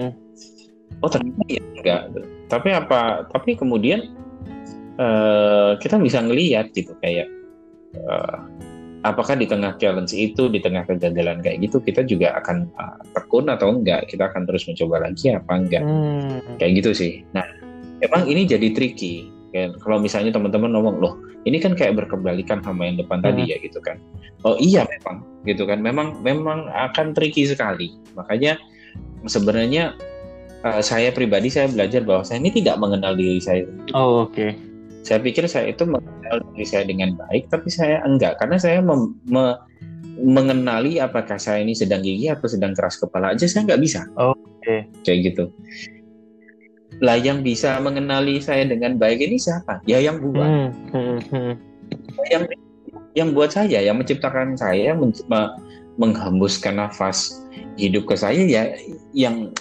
Oh 1.02 1.10
ternyata 1.10 1.42
ya 1.50 1.62
enggak. 1.78 2.02
Tapi 2.50 2.70
apa 2.70 3.26
tapi 3.34 3.58
kemudian 3.58 4.14
uh, 5.02 5.74
kita 5.82 5.98
bisa 5.98 6.22
ngelihat 6.22 6.70
gitu 6.78 6.94
kayak 7.02 7.26
uh, 7.98 8.46
apakah 9.02 9.34
di 9.34 9.50
tengah 9.50 9.74
challenge 9.82 10.14
itu 10.14 10.48
di 10.54 10.62
tengah 10.62 10.86
kegagalan 10.86 11.42
kayak 11.42 11.66
gitu 11.66 11.82
kita 11.82 12.06
juga 12.06 12.38
akan 12.38 12.70
uh, 12.78 13.02
tekun 13.18 13.50
atau 13.50 13.74
enggak? 13.74 14.06
Kita 14.06 14.30
akan 14.30 14.46
terus 14.46 14.70
mencoba 14.70 15.10
lagi 15.10 15.34
apa 15.34 15.54
enggak? 15.58 15.84
Hmm. 15.84 16.38
kayak 16.62 16.72
gitu 16.84 16.92
sih. 16.94 17.14
Nah 17.34 17.63
emang 18.04 18.28
ini 18.28 18.44
jadi 18.44 18.76
tricky 18.76 19.32
kan? 19.56 19.74
Kalau 19.80 19.98
misalnya 20.02 20.36
teman-teman 20.36 20.76
ngomong 20.76 20.96
loh 21.00 21.14
ini 21.48 21.60
kan 21.60 21.76
kayak 21.76 21.96
berkebalikan 22.04 22.60
sama 22.64 22.88
yang 22.88 23.00
depan 23.00 23.24
hmm. 23.24 23.26
tadi 23.32 23.42
ya 23.54 23.58
gitu 23.64 23.80
kan. 23.80 23.98
Oh 24.44 24.60
iya 24.60 24.84
memang 24.84 25.24
gitu 25.48 25.64
kan. 25.64 25.80
Memang 25.80 26.20
memang 26.22 26.68
akan 26.68 27.16
tricky 27.16 27.48
sekali. 27.48 27.96
Makanya 28.20 28.60
sebenarnya 29.28 29.96
uh, 30.68 30.82
saya 30.84 31.12
pribadi 31.16 31.48
saya 31.48 31.72
belajar 31.72 32.04
bahwa 32.04 32.28
saya 32.28 32.44
ini 32.44 32.52
tidak 32.52 32.76
mengenal 32.80 33.16
diri 33.16 33.40
saya 33.40 33.64
oh 33.96 34.28
oke. 34.28 34.36
Okay. 34.36 34.52
saya 35.04 35.20
pikir 35.20 35.48
saya 35.52 35.72
itu 35.72 35.84
mengenal 35.84 36.44
diri 36.52 36.66
saya 36.68 36.84
dengan 36.88 37.16
baik 37.16 37.48
tapi 37.48 37.72
saya 37.72 38.04
enggak. 38.04 38.40
Karena 38.40 38.60
saya 38.60 38.80
mem, 38.84 39.16
me, 39.28 39.56
mengenali 40.20 41.00
apakah 41.00 41.36
saya 41.40 41.64
ini 41.64 41.76
sedang 41.76 42.04
gigi 42.04 42.32
atau 42.32 42.48
sedang 42.48 42.76
keras 42.76 43.00
kepala 43.00 43.36
aja 43.36 43.48
saya 43.48 43.68
nggak 43.68 43.82
bisa. 43.84 44.08
Oh, 44.20 44.36
oke. 44.36 44.64
Okay. 44.64 44.80
kayak 45.04 45.20
gitu 45.34 45.52
lah 47.04 47.20
yang 47.20 47.44
bisa 47.44 47.84
mengenali 47.84 48.40
saya 48.40 48.64
dengan 48.64 48.96
baik 48.96 49.20
ini 49.20 49.36
siapa? 49.36 49.84
Ya 49.84 50.00
yang 50.00 50.24
buat. 50.24 50.48
Hmm, 50.48 50.70
hmm, 50.96 51.18
hmm. 51.28 51.54
Yang 52.32 52.44
yang 53.14 53.30
buat 53.36 53.52
saya, 53.52 53.84
yang 53.84 54.00
menciptakan 54.00 54.56
saya, 54.56 54.96
men 54.96 55.12
menghembuskan 55.94 56.82
nafas 56.82 57.46
hidup 57.78 58.10
ke 58.10 58.16
saya 58.18 58.42
ya 58.50 58.64
yang 59.14 59.54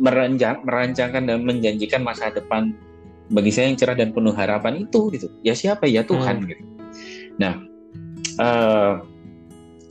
merancang, 0.00 0.58
merancangkan 0.66 1.22
dan 1.28 1.46
menjanjikan 1.46 2.02
masa 2.02 2.34
depan 2.34 2.74
bagi 3.30 3.54
saya 3.54 3.70
yang 3.70 3.78
cerah 3.78 3.94
dan 3.94 4.10
penuh 4.10 4.34
harapan 4.34 4.82
itu 4.88 5.12
gitu. 5.14 5.28
Ya 5.44 5.54
siapa? 5.54 5.86
Ya 5.86 6.02
Tuhan 6.02 6.42
hmm. 6.42 6.48
gitu. 6.50 6.64
Nah, 7.36 7.54
uh, 8.40 9.04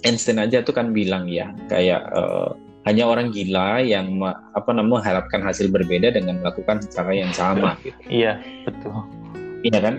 Einstein 0.01 0.41
aja 0.41 0.65
tuh 0.65 0.73
kan 0.73 0.91
bilang 0.91 1.29
ya 1.29 1.53
kayak 1.69 2.09
uh, 2.09 2.57
hanya 2.89 3.05
orang 3.05 3.29
gila 3.29 3.77
yang 3.85 4.17
apa 4.25 4.69
namanya 4.73 5.01
mengharapkan 5.01 5.41
hasil 5.45 5.69
berbeda 5.69 6.09
dengan 6.17 6.41
melakukan 6.41 6.81
cara 6.89 7.13
yang 7.13 7.29
sama. 7.29 7.77
Gitu. 7.85 7.97
Iya 8.09 8.41
betul. 8.65 8.93
Iya 9.61 9.79
kan? 9.79 9.95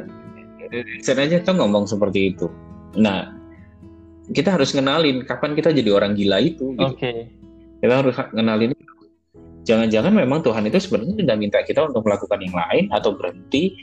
Aja 0.98 1.36
tuh 1.44 1.54
ngomong 1.54 1.86
seperti 1.86 2.34
itu. 2.34 2.50
Nah 2.98 3.38
kita 4.34 4.58
harus 4.58 4.74
ngenalin 4.74 5.22
kapan 5.22 5.54
kita 5.54 5.70
jadi 5.70 5.90
orang 5.94 6.18
gila 6.18 6.42
itu. 6.42 6.74
Gitu. 6.74 6.82
Oke. 6.82 6.98
Okay. 6.98 7.18
Kita 7.82 7.94
harus 8.02 8.14
ngenalin 8.34 8.74
jangan-jangan 9.62 10.12
memang 10.14 10.42
Tuhan 10.42 10.66
itu 10.66 10.78
sebenarnya 10.82 11.14
tidak 11.22 11.36
minta 11.38 11.58
kita 11.62 11.86
untuk 11.86 12.02
melakukan 12.02 12.38
yang 12.42 12.54
lain 12.54 12.84
atau 12.90 13.14
berhenti 13.14 13.78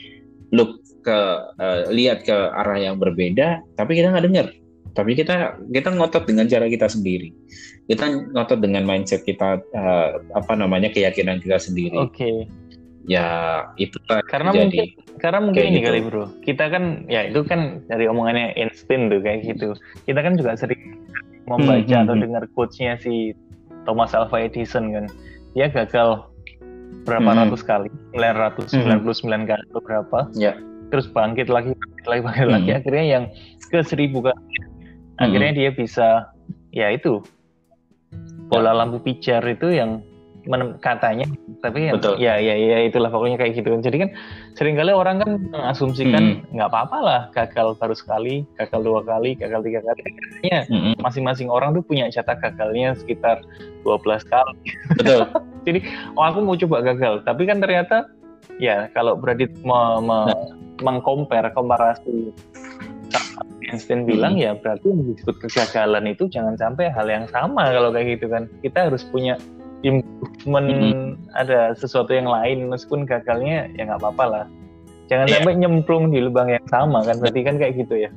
look 0.52 0.84
ke 1.00 1.18
uh, 1.56 1.88
lihat 1.88 2.28
ke 2.28 2.36
arah 2.36 2.76
yang 2.76 3.00
berbeda 3.00 3.64
tapi 3.80 3.96
kita 3.96 4.12
nggak 4.12 4.24
dengar 4.28 4.46
tapi 4.94 5.14
kita 5.14 5.58
kita 5.70 5.94
ngotot 5.94 6.26
dengan 6.26 6.46
cara 6.50 6.66
kita 6.66 6.90
sendiri 6.90 7.30
kita 7.86 8.30
ngotot 8.34 8.58
dengan 8.62 8.86
mindset 8.86 9.22
kita 9.26 9.62
uh, 9.74 10.08
apa 10.34 10.52
namanya 10.54 10.90
keyakinan 10.90 11.38
kita 11.42 11.58
sendiri 11.58 11.96
oke 11.96 12.14
okay. 12.14 12.46
ya 13.06 13.66
itu 13.78 13.96
karena 14.28 14.50
jadi, 14.54 14.58
mungkin 14.58 14.84
karena 15.18 15.38
mungkin 15.42 15.62
ini 15.62 15.78
gitu. 15.80 15.86
kali 15.90 16.00
bro 16.02 16.24
kita 16.42 16.64
kan 16.70 16.84
ya 17.06 17.26
itu 17.26 17.40
kan 17.46 17.82
dari 17.86 18.06
omongannya 18.06 18.54
Einstein 18.54 19.10
tuh 19.10 19.20
kayak 19.22 19.46
gitu 19.46 19.74
kita 20.06 20.20
kan 20.20 20.34
juga 20.38 20.56
sering 20.58 21.00
membaca 21.50 21.82
hmm, 21.82 21.90
hmm 21.90 22.02
atau 22.06 22.14
hmm. 22.14 22.22
dengar 22.22 22.42
quotesnya 22.54 22.94
si 23.02 23.34
Thomas 23.88 24.14
Alva 24.14 24.38
Edison 24.38 24.94
kan 24.94 25.06
dia 25.58 25.66
gagal 25.66 26.30
berapa 27.08 27.30
hmm. 27.32 27.38
ratus 27.46 27.62
kali 27.64 27.90
999 28.14 28.78
hmm. 28.78 29.44
kali 29.48 29.62
atau 29.72 29.82
berapa 29.82 30.18
ya. 30.36 30.52
terus 30.94 31.10
bangkit 31.10 31.48
lagi 31.50 31.74
bangkit 31.74 32.06
lagi 32.06 32.20
bangkit 32.22 32.46
hmm. 32.46 32.54
lagi 32.54 32.70
akhirnya 32.76 33.04
yang 33.06 33.24
ke 33.70 33.78
seribu 33.82 34.22
kali 34.22 34.38
akhirnya 35.20 35.52
hmm. 35.52 35.58
dia 35.60 35.70
bisa 35.70 36.08
ya 36.72 36.88
itu 36.90 37.20
bola 38.50 38.74
ya. 38.74 38.78
lampu 38.82 38.98
pijar 39.04 39.44
itu 39.46 39.70
yang 39.70 40.02
katanya 40.80 41.28
tapi 41.60 41.92
ya, 41.92 41.92
Betul. 41.92 42.16
ya 42.16 42.40
ya 42.40 42.56
ya 42.56 42.78
itulah 42.88 43.12
pokoknya 43.12 43.36
kayak 43.36 43.60
gitu 43.60 43.76
jadi 43.84 44.08
kan 44.08 44.10
sering 44.56 44.72
kali 44.72 44.88
orang 44.88 45.20
kan 45.20 45.30
mengasumsikan 45.52 46.40
nggak 46.48 46.68
hmm. 46.68 46.72
apa-apa 46.72 46.98
lah 47.04 47.20
gagal 47.36 47.76
baru 47.76 47.92
sekali 47.92 48.48
gagal 48.56 48.80
dua 48.80 49.04
kali 49.04 49.36
gagal 49.36 49.60
tiga 49.60 49.84
kali 49.84 50.00
ya 50.40 50.64
hmm. 50.64 50.96
masing-masing 51.04 51.52
orang 51.52 51.76
tuh 51.76 51.84
punya 51.84 52.08
jatah 52.08 52.34
gagalnya 52.40 52.96
sekitar 52.96 53.44
12 53.84 54.00
kali 54.32 54.56
Betul. 54.96 55.28
jadi 55.68 55.78
oh 56.16 56.24
aku 56.24 56.38
mau 56.40 56.56
coba 56.56 56.88
gagal 56.88 57.20
tapi 57.28 57.44
kan 57.44 57.60
ternyata 57.60 58.08
ya 58.56 58.88
kalau 58.96 59.20
berarti 59.20 59.44
me, 59.60 59.80
me, 60.00 60.18
nah. 60.32 60.44
mengcompare 60.80 61.52
komparasi 61.52 62.32
Einstein 63.70 64.08
bilang 64.08 64.34
hmm. 64.36 64.44
ya 64.44 64.52
berarti 64.56 64.90
yang 64.90 65.02
disebut 65.14 65.36
kegagalan 65.46 66.04
itu 66.10 66.26
jangan 66.26 66.54
sampai 66.58 66.90
hal 66.90 67.06
yang 67.06 67.26
sama 67.30 67.70
kalau 67.70 67.90
kayak 67.92 68.18
gitu 68.18 68.26
kan 68.32 68.48
kita 68.64 68.90
harus 68.90 69.02
punya 69.08 69.38
improvement 69.86 70.68
hmm. 70.68 71.36
ada 71.36 71.72
sesuatu 71.76 72.12
yang 72.12 72.28
lain 72.28 72.68
meskipun 72.68 73.08
gagalnya 73.08 73.70
ya 73.76 73.88
nggak 73.88 74.00
apa-apa 74.00 74.24
lah 74.26 74.44
jangan 75.08 75.26
yeah. 75.26 75.34
sampai 75.40 75.52
nyemplung 75.56 76.12
di 76.12 76.18
lubang 76.20 76.52
yang 76.52 76.66
sama 76.68 77.02
kan 77.04 77.16
berarti 77.18 77.40
kan 77.42 77.56
kayak 77.56 77.74
gitu 77.80 78.08
ya 78.08 78.10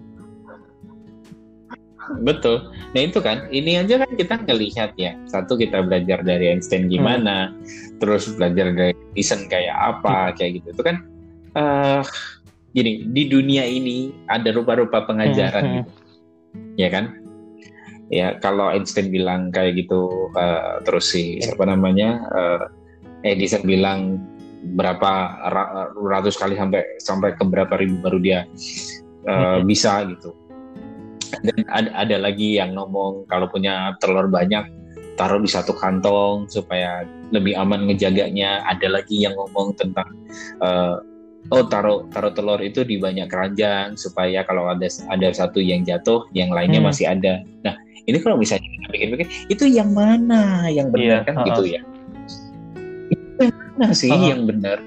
betul 2.21 2.67
nah 2.91 3.01
itu 3.01 3.19
kan 3.23 3.47
ini 3.47 3.79
aja 3.79 4.03
kan 4.03 4.11
kita 4.19 4.35
ngelihat 4.43 4.91
ya 4.99 5.15
satu 5.23 5.55
kita 5.55 5.79
belajar 5.87 6.19
dari 6.19 6.51
Einstein 6.51 6.91
gimana 6.91 7.55
hmm. 7.55 7.99
terus 8.03 8.27
belajar 8.35 8.75
dari 8.75 8.93
Edison 9.15 9.47
kayak 9.47 9.75
apa 9.75 10.31
hmm. 10.31 10.33
kayak 10.35 10.51
gitu 10.59 10.67
itu 10.75 10.83
kan 10.83 10.95
uh, 11.55 12.03
gini 12.73 13.05
di 13.13 13.29
dunia 13.29 13.63
ini 13.63 14.09
ada 14.25 14.49
rupa-rupa 14.49 15.05
pengajaran 15.05 15.63
hmm. 15.63 15.75
gitu. 15.77 15.93
Ya 16.77 16.89
kan? 16.89 17.05
Ya 18.09 18.37
kalau 18.41 18.69
Einstein 18.69 19.09
bilang 19.09 19.49
kayak 19.53 19.85
gitu 19.85 20.29
uh, 20.37 20.81
terus 20.85 21.13
si 21.13 21.41
siapa 21.41 21.65
namanya 21.65 22.21
uh, 22.33 22.63
Edison 23.23 23.63
bilang 23.63 24.21
berapa 24.75 25.11
ratus 25.97 26.35
kali 26.37 26.55
sampai 26.55 26.81
sampai 27.01 27.35
ke 27.35 27.43
berapa 27.45 27.73
ribu 27.79 27.99
baru 28.03 28.19
dia 28.19 28.39
uh, 29.29 29.61
bisa 29.63 30.03
gitu. 30.09 30.33
Dan 31.41 31.65
ada, 31.73 31.89
ada 32.05 32.17
lagi 32.21 32.61
yang 32.61 32.77
ngomong 32.77 33.25
kalau 33.25 33.49
punya 33.49 33.97
telur 33.97 34.29
banyak 34.29 34.69
taruh 35.13 35.41
di 35.41 35.49
satu 35.49 35.73
kantong 35.77 36.45
supaya 36.49 37.05
lebih 37.33 37.57
aman 37.57 37.89
ngejaganya. 37.89 38.61
Ada 38.69 39.01
lagi 39.01 39.25
yang 39.25 39.33
ngomong 39.33 39.73
tentang 39.77 40.09
uh, 40.61 41.01
oh 41.51 41.63
taruh 41.67 42.07
taruh 42.13 42.31
telur 42.31 42.59
itu 42.63 42.85
di 42.87 43.01
banyak 43.01 43.27
keranjang 43.27 43.99
supaya 43.99 44.45
kalau 44.47 44.71
ada 44.71 44.87
ada 45.11 45.27
satu 45.33 45.59
yang 45.59 45.83
jatuh 45.83 46.23
yang 46.31 46.53
lainnya 46.53 46.79
hmm. 46.79 46.87
masih 46.87 47.05
ada 47.09 47.43
nah 47.65 47.75
ini 48.07 48.17
kalau 48.19 48.39
misalnya 48.39 48.67
kita 48.67 48.87
pikir-pikir 48.91 49.27
itu 49.51 49.63
yang 49.67 49.91
mana 49.91 50.67
yang 50.71 50.91
benar 50.93 51.23
yeah, 51.23 51.27
kan 51.27 51.35
uh 51.35 51.39
-uh. 51.43 51.47
gitu 51.51 51.63
ya 51.67 51.81
itu 53.11 53.41
yang 53.43 53.57
mana 53.57 53.87
sih 53.91 54.11
uh 54.11 54.15
-uh. 54.15 54.29
yang 54.31 54.41
benar 54.47 54.77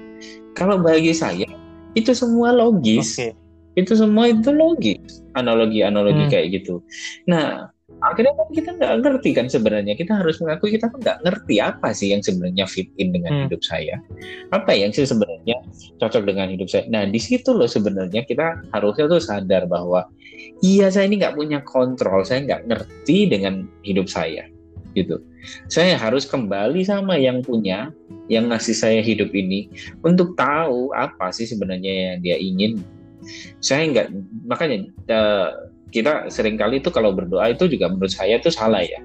kalau 0.57 0.81
bagi 0.81 1.13
saya 1.13 1.49
itu 1.93 2.11
semua 2.13 2.53
logis 2.53 3.17
okay. 3.17 3.31
itu 3.77 3.93
semua 3.93 4.29
itu 4.29 4.49
logis 4.49 5.21
analogi-analogi 5.37 6.25
hmm. 6.25 6.31
kayak 6.33 6.47
gitu 6.61 6.81
nah 7.29 7.69
akhirnya 8.01 8.33
kan 8.37 8.47
kita 8.53 8.69
nggak 8.77 8.93
ngerti 9.01 9.29
kan 9.33 9.47
sebenarnya. 9.49 9.93
Kita 9.97 10.21
harus 10.21 10.37
mengakui 10.37 10.77
kita 10.77 10.93
kan 10.93 10.99
nggak 11.01 11.19
ngerti 11.25 11.55
apa 11.57 11.89
sih 11.93 12.13
yang 12.13 12.21
sebenarnya 12.21 12.65
fit 12.69 12.89
in 13.01 13.09
dengan 13.09 13.33
hmm. 13.33 13.43
hidup 13.49 13.61
saya. 13.65 13.97
Apa 14.53 14.71
yang 14.77 14.93
sih 14.93 15.07
sebenarnya 15.07 15.57
cocok 15.97 16.23
dengan 16.25 16.47
hidup 16.53 16.69
saya? 16.69 16.85
Nah 16.89 17.09
di 17.09 17.17
situ 17.17 17.53
loh 17.53 17.65
sebenarnya 17.65 18.25
kita 18.25 18.61
harusnya 18.73 19.05
tuh 19.09 19.21
sadar 19.21 19.65
bahwa 19.65 20.05
iya 20.61 20.93
saya 20.93 21.09
ini 21.09 21.21
nggak 21.21 21.35
punya 21.37 21.59
kontrol. 21.65 22.21
Saya 22.21 22.45
nggak 22.45 22.69
ngerti 22.69 23.17
dengan 23.33 23.65
hidup 23.81 24.05
saya. 24.05 24.45
Gitu. 24.93 25.17
Saya 25.69 25.93
harus 25.97 26.25
kembali 26.25 26.81
sama 26.85 27.17
yang 27.17 27.45
punya 27.45 27.93
yang 28.27 28.49
ngasih 28.49 28.75
saya 28.75 28.99
hidup 28.99 29.31
ini 29.31 29.69
untuk 30.01 30.33
tahu 30.35 30.91
apa 30.93 31.29
sih 31.33 31.45
sebenarnya 31.45 32.13
yang 32.13 32.17
dia 32.21 32.37
ingin. 32.37 32.81
Saya 33.61 33.89
nggak 33.89 34.07
makanya 34.45 34.77
uh, 35.09 35.49
kita 35.91 36.27
sering 36.27 36.59
kali 36.59 36.83
itu 36.83 36.91
kalau 36.91 37.15
berdoa 37.15 37.51
itu 37.51 37.67
juga 37.71 37.87
menurut 37.91 38.11
saya 38.11 38.39
itu 38.39 38.51
salah 38.51 38.83
ya. 38.83 38.99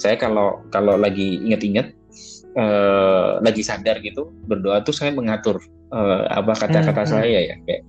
Saya 0.00 0.16
kalau 0.16 0.60
kalau 0.72 0.96
lagi 0.96 1.40
inget-inget 1.40 1.92
uh, 2.58 3.40
lagi 3.40 3.62
sadar 3.64 4.00
gitu 4.00 4.32
berdoa 4.48 4.82
tuh 4.82 4.94
saya 4.94 5.12
mengatur 5.14 5.60
uh, 5.94 6.26
apa 6.30 6.52
kata-kata 6.56 7.04
hmm, 7.04 7.08
hmm. 7.08 7.14
saya 7.14 7.38
ya 7.52 7.54
kayak 7.64 7.82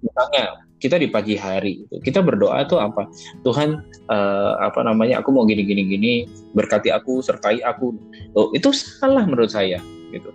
misalnya 0.00 0.44
kita 0.80 0.96
di 0.96 1.12
pagi 1.12 1.36
hari 1.36 1.84
itu 1.84 1.96
kita 2.00 2.24
berdoa 2.24 2.64
tuh 2.64 2.80
apa? 2.80 3.04
Tuhan 3.44 3.84
uh, 4.08 4.52
apa 4.64 4.80
namanya 4.80 5.20
aku 5.20 5.28
mau 5.28 5.44
gini 5.44 5.60
gini 5.64 5.82
gini 5.84 6.12
berkati 6.56 6.88
aku 6.88 7.20
sertai 7.20 7.60
aku. 7.60 7.92
Oh, 8.32 8.48
itu 8.56 8.72
salah 8.72 9.24
menurut 9.28 9.52
saya 9.52 9.76
gitu. 10.12 10.32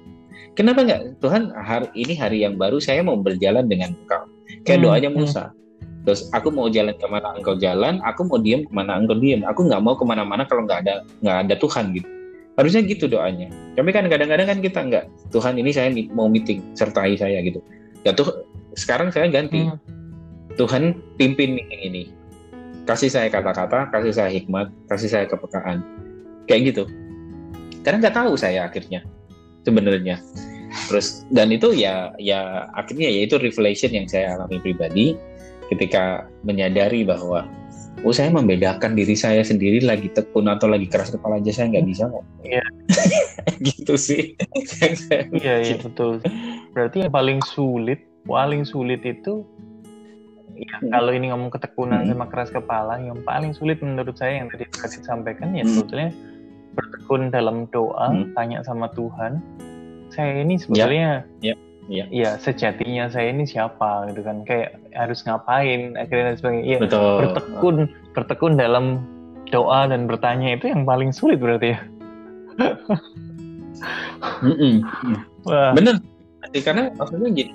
Kenapa 0.56 0.86
nggak? 0.86 1.20
Tuhan 1.20 1.52
hari 1.52 1.90
ini 1.98 2.14
hari 2.16 2.38
yang 2.46 2.56
baru 2.56 2.80
saya 2.80 3.04
mau 3.04 3.18
berjalan 3.20 3.68
dengan 3.68 3.92
engkau. 3.92 4.24
Kayak 4.64 4.80
hmm, 4.80 4.86
doanya 4.86 5.10
hmm. 5.12 5.18
Terus 6.06 6.30
aku 6.38 6.54
mau 6.54 6.70
jalan 6.70 6.94
ke 6.94 7.08
mana 7.10 7.34
engkau 7.34 7.58
jalan 7.58 7.98
aku 8.06 8.30
mau 8.30 8.38
diem 8.38 8.62
ke 8.62 8.74
mana 8.74 9.02
engkau 9.02 9.18
diem 9.18 9.42
aku 9.42 9.66
nggak 9.66 9.82
mau 9.82 9.98
ke 9.98 10.06
mana-mana 10.06 10.46
kalau 10.46 10.70
nggak 10.70 10.86
ada 10.86 11.02
nggak 11.26 11.38
ada 11.50 11.56
Tuhan 11.58 11.98
gitu 11.98 12.06
harusnya 12.62 12.82
gitu 12.86 13.10
doanya 13.10 13.50
tapi 13.74 13.90
kan 13.90 14.06
kadang-kadang 14.06 14.48
kan 14.48 14.60
kita 14.62 14.80
nggak 14.86 15.06
Tuhan 15.34 15.58
ini 15.58 15.74
saya 15.74 15.90
mau 16.14 16.30
meeting 16.30 16.62
sertai 16.78 17.18
saya 17.18 17.42
gitu 17.42 17.58
ya 18.06 18.14
tuh 18.14 18.46
sekarang 18.78 19.10
saya 19.10 19.34
ganti 19.34 19.66
hmm 19.66 19.96
Tuhan 20.56 20.96
pimpin 21.20 21.60
meeting 21.60 21.82
ini. 21.84 22.04
Kasih 22.88 23.12
saya 23.12 23.28
kata-kata, 23.28 23.92
kasih 23.92 24.14
saya 24.16 24.30
hikmat, 24.32 24.72
kasih 24.88 25.10
saya 25.12 25.26
kepekaan. 25.28 25.84
Kayak 26.48 26.74
gitu. 26.74 26.84
Karena 27.84 28.08
nggak 28.08 28.16
tahu 28.16 28.34
saya 28.40 28.66
akhirnya 28.70 29.04
sebenarnya. 29.68 30.22
Terus 30.92 31.24
dan 31.32 31.50
itu 31.56 31.72
ya 31.72 32.12
ya 32.20 32.68
akhirnya 32.76 33.08
ya 33.08 33.22
itu 33.26 33.40
revelation 33.40 33.92
yang 33.96 34.08
saya 34.10 34.36
alami 34.36 34.60
pribadi 34.60 35.16
ketika 35.74 36.30
menyadari 36.46 37.02
bahwa 37.06 37.48
oh 38.06 38.14
saya 38.14 38.30
membedakan 38.30 38.94
diri 38.94 39.18
saya 39.18 39.42
sendiri 39.42 39.82
lagi 39.82 40.12
tekun 40.14 40.46
atau 40.52 40.70
lagi 40.70 40.86
keras 40.86 41.10
kepala 41.10 41.42
aja 41.42 41.52
saya 41.52 41.74
nggak 41.74 41.88
bisa 41.90 42.04
kok. 42.12 42.26
Iya. 42.46 42.66
gitu 43.68 43.94
sih. 43.98 44.38
Iya 45.34 45.56
iya 45.66 45.76
betul. 45.82 46.22
Berarti 46.76 47.08
yang 47.08 47.14
paling 47.14 47.40
sulit 47.42 48.04
paling 48.26 48.66
sulit 48.66 49.06
itu 49.06 49.46
ya, 50.58 50.76
hmm. 50.82 50.92
kalau 50.92 51.12
ini 51.14 51.30
ngomong 51.32 51.54
ketekunan 51.54 52.04
hmm. 52.04 52.12
sama 52.18 52.26
keras 52.28 52.50
kepala 52.50 52.98
yang 52.98 53.22
paling 53.22 53.54
sulit 53.54 53.80
menurut 53.80 54.18
saya 54.18 54.42
yang 54.42 54.50
tadi 54.50 54.66
kasih 54.74 55.06
sampaikan 55.06 55.54
ya 55.54 55.64
hmm. 55.64 55.72
sebetulnya 55.78 56.10
bertekun 56.76 57.30
dalam 57.32 57.70
doa 57.70 58.12
hmm. 58.12 58.34
tanya 58.34 58.60
sama 58.66 58.90
Tuhan 58.98 59.40
saya 60.10 60.42
ini 60.42 60.58
sebetulnya 60.58 61.24
ya, 61.40 61.54
ya, 61.54 61.56
ya. 61.90 62.06
ya 62.10 62.38
sejatinya 62.40 63.10
saya 63.10 63.32
ini 63.32 63.46
siapa 63.46 64.10
gitu 64.12 64.22
kan 64.26 64.44
kayak 64.48 64.78
harus 64.94 65.22
ngapain 65.26 65.96
akhirnya 66.00 66.34
dan 66.34 66.38
sebagainya 66.38 66.66
ya, 66.68 66.80
Betul. 66.82 67.14
bertekun 67.22 67.76
bertekun 68.14 68.54
dalam 68.58 68.86
doa 69.54 69.90
dan 69.90 70.10
bertanya 70.10 70.58
itu 70.58 70.72
yang 70.72 70.84
paling 70.84 71.14
sulit 71.14 71.38
berarti 71.38 71.78
ya 71.78 71.80
mm 74.42 74.56
-mm. 74.56 74.76
Wah. 75.46 75.72
bener 75.78 76.02
karena 76.56 76.90
maksudnya 76.98 77.30
gini 77.34 77.54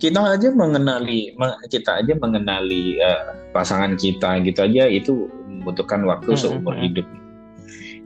kita 0.00 0.32
aja 0.32 0.48
mengenali 0.48 1.36
kita 1.68 2.00
aja 2.00 2.16
mengenali 2.16 2.96
uh, 3.04 3.36
pasangan 3.52 4.00
kita 4.00 4.40
gitu 4.48 4.64
aja 4.64 4.88
itu 4.88 5.28
membutuhkan 5.60 6.08
waktu 6.08 6.32
Hmm, 6.32 6.40
seumur 6.40 6.72
hmm. 6.72 6.84
hidup. 6.88 7.06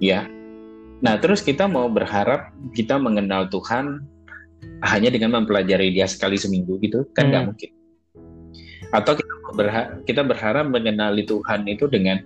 Ya. 0.03 0.27
Nah, 1.07 1.23
terus 1.23 1.39
kita 1.39 1.71
mau 1.71 1.87
berharap 1.87 2.51
kita 2.75 2.99
mengenal 2.99 3.47
Tuhan 3.47 4.03
hanya 4.85 5.09
dengan 5.09 5.41
mempelajari 5.41 5.95
dia 5.95 6.05
sekali 6.05 6.37
seminggu 6.37 6.77
gitu 6.81 7.09
kan 7.17 7.33
nggak 7.33 7.43
Hmm. 7.45 7.49
mungkin. 7.53 7.71
Atau 8.93 9.13
kita 9.19 9.33
mau 9.43 9.53
berha- 9.57 9.91
kita 10.05 10.23
berharap 10.23 10.67
mengenali 10.71 11.25
Tuhan 11.27 11.67
itu 11.67 11.89
dengan 11.89 12.21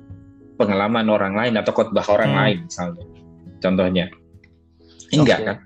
pengalaman 0.58 1.06
orang 1.06 1.38
lain 1.38 1.54
atau 1.54 1.70
khotbah 1.72 2.04
orang 2.10 2.30
Hmm. 2.34 2.40
lain 2.42 2.58
misalnya. 2.66 3.04
Contohnya. 3.62 4.04
Enggak 5.14 5.38
Oke. 5.40 5.46
kan? 5.48 5.56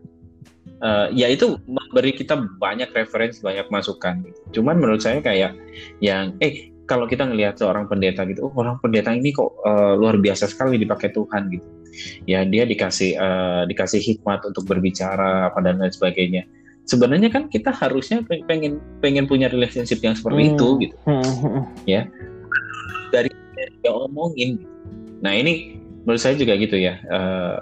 Eh, 0.83 1.07
ya 1.15 1.27
itu 1.31 1.63
memberi 1.63 2.11
kita 2.11 2.35
banyak 2.59 2.91
referensi, 2.91 3.39
banyak 3.39 3.71
masukan. 3.71 4.27
Cuman 4.51 4.83
menurut 4.83 4.99
saya 4.99 5.23
kayak 5.23 5.55
yang 6.03 6.35
eh 6.43 6.75
kalau 6.91 7.07
kita 7.07 7.23
ngelihat 7.23 7.55
seorang 7.55 7.87
pendeta 7.87 8.27
gitu, 8.27 8.51
oh, 8.51 8.55
orang 8.59 8.83
pendeta 8.83 9.15
ini 9.15 9.31
kok 9.31 9.49
eh, 9.63 9.95
luar 9.95 10.19
biasa 10.19 10.51
sekali 10.51 10.77
dipakai 10.83 11.15
Tuhan 11.15 11.49
gitu. 11.55 11.67
Ya 12.27 12.43
dia 12.43 12.67
dikasih 12.67 13.15
eh, 13.15 13.63
dikasih 13.71 14.03
hikmat 14.03 14.43
untuk 14.43 14.67
berbicara 14.67 15.49
apa 15.55 15.63
dan 15.63 15.79
lain 15.79 15.95
sebagainya. 15.95 16.43
Sebenarnya 16.83 17.31
kan 17.31 17.47
kita 17.47 17.71
harusnya 17.71 18.27
pe- 18.27 18.43
pengen 18.43 18.83
pengen 18.99 19.31
punya 19.31 19.47
relationship 19.47 20.03
yang 20.03 20.19
seperti 20.19 20.43
Hmm. 20.43 20.53
itu 20.55 20.69
gitu. 20.83 20.97
Hmm, 21.07 21.23
hmm, 21.23 21.65
Dari 23.13 23.31
dia 23.83 23.93
omongin. 23.93 24.63
Nah 25.23 25.33
ini 25.35 25.79
menurut 26.03 26.19
saya 26.19 26.35
juga 26.35 26.59
gitu 26.59 26.75
ya. 26.75 26.99
Eh, 26.99 27.59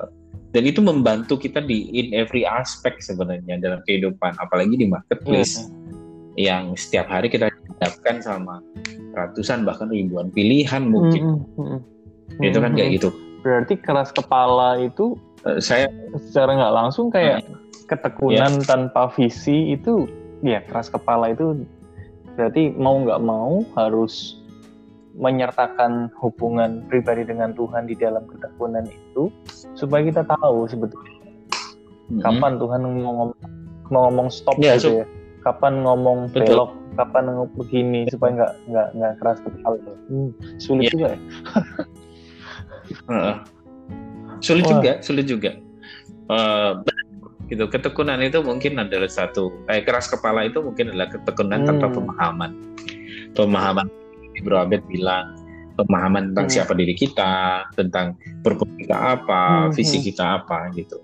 dan 0.50 0.62
itu 0.66 0.80
membantu 0.82 1.36
kita 1.38 1.62
di 1.62 1.92
in 1.92 2.16
every 2.16 2.42
aspect 2.42 3.04
sebenarnya 3.04 3.60
dalam 3.60 3.84
kehidupan, 3.86 4.34
apalagi 4.40 4.74
di 4.74 4.88
marketplace 4.88 5.68
yang 6.34 6.72
setiap 6.74 7.06
hari 7.06 7.28
kita 7.28 7.52
hadapkan 7.76 8.18
sama 8.18 8.64
ratusan 9.12 9.62
bahkan 9.62 9.92
ribuan 9.92 10.32
pilihan 10.32 10.88
mungkin. 10.88 11.22
Hmm, 11.22 11.40
hmm, 11.54 11.68
hmm. 12.40 12.42
Itu 12.42 12.58
kan 12.58 12.72
Hmm, 12.72 12.78
kayak 12.80 12.88
hmm. 12.88 12.96
gitu. 12.98 13.08
Berarti 13.44 13.74
keras 13.76 14.10
kepala 14.10 14.80
itu 14.80 15.16
Eh, 15.40 15.56
saya 15.56 15.88
secara 16.28 16.52
nggak 16.52 16.74
langsung 16.76 17.08
kayak 17.08 17.40
Hmm. 17.40 17.56
Ketekunan 17.90 18.62
tanpa 18.62 19.10
visi 19.18 19.74
itu 19.74 20.06
ya 20.46 20.62
keras 20.70 20.86
kepala 20.88 21.34
itu 21.34 21.66
berarti 22.38 22.70
mau 22.78 23.02
nggak 23.02 23.20
mau 23.20 23.66
harus 23.74 24.38
menyertakan 25.18 26.06
hubungan 26.22 26.86
pribadi 26.86 27.26
dengan 27.26 27.50
Tuhan 27.52 27.90
di 27.90 27.98
dalam 27.98 28.22
ketekunan 28.30 28.86
itu 28.86 29.28
supaya 29.74 30.06
kita 30.06 30.22
tahu 30.22 30.70
sebetulnya 30.70 31.18
mm, 32.14 32.22
kapan 32.22 32.52
Tuhan 32.62 32.80
mau 32.86 32.94
ngomong, 32.94 33.30
mau 33.90 34.00
ngomong 34.08 34.28
stop 34.30 34.54
Ya, 34.62 34.78
gitu 34.78 35.02
ya 35.02 35.06
kapan 35.42 35.82
ngomong 35.82 36.30
Betul. 36.30 36.46
belok 36.46 36.70
kapan 36.94 37.22
ngomong 37.26 37.50
begini 37.58 38.06
supaya 38.12 38.30
nggak 38.38 38.52
nggak 38.70 38.88
nggak 38.94 39.12
keras 39.18 39.38
kepala 39.42 39.76
hmm, 40.08 40.30
sulit 40.62 40.86
Ya. 40.86 40.90
juga 40.94 41.06
ya. 41.10 41.18
Sulit 44.40 44.64
Wah. 44.66 44.72
juga, 44.72 44.92
sulit 45.04 45.26
juga. 45.28 45.50
Eh, 46.30 46.70
gitu 47.50 47.66
ketekunan 47.66 48.22
itu 48.22 48.38
mungkin 48.40 48.78
adalah 48.78 49.10
satu 49.10 49.66
eh, 49.66 49.82
keras 49.82 50.06
kepala 50.06 50.46
itu 50.46 50.62
mungkin 50.62 50.94
adalah 50.94 51.10
ketekunan 51.10 51.66
tanpa 51.66 51.90
Hmm. 51.90 51.96
pemahaman 51.98 52.50
pemahaman 53.34 53.86
Bro 54.40 54.56
Abed 54.70 54.86
bilang 54.86 55.34
pemahaman 55.74 56.30
tentang 56.32 56.46
Hmm. 56.46 56.54
siapa 56.54 56.72
diri 56.78 56.94
kita 56.94 57.66
tentang 57.74 58.14
purpose 58.46 58.70
kita 58.78 58.96
apa 59.18 59.66
Hmm, 59.66 59.74
visi 59.74 59.98
hmm. 59.98 60.06
kita 60.12 60.24
apa 60.40 60.70
gitu 60.78 61.02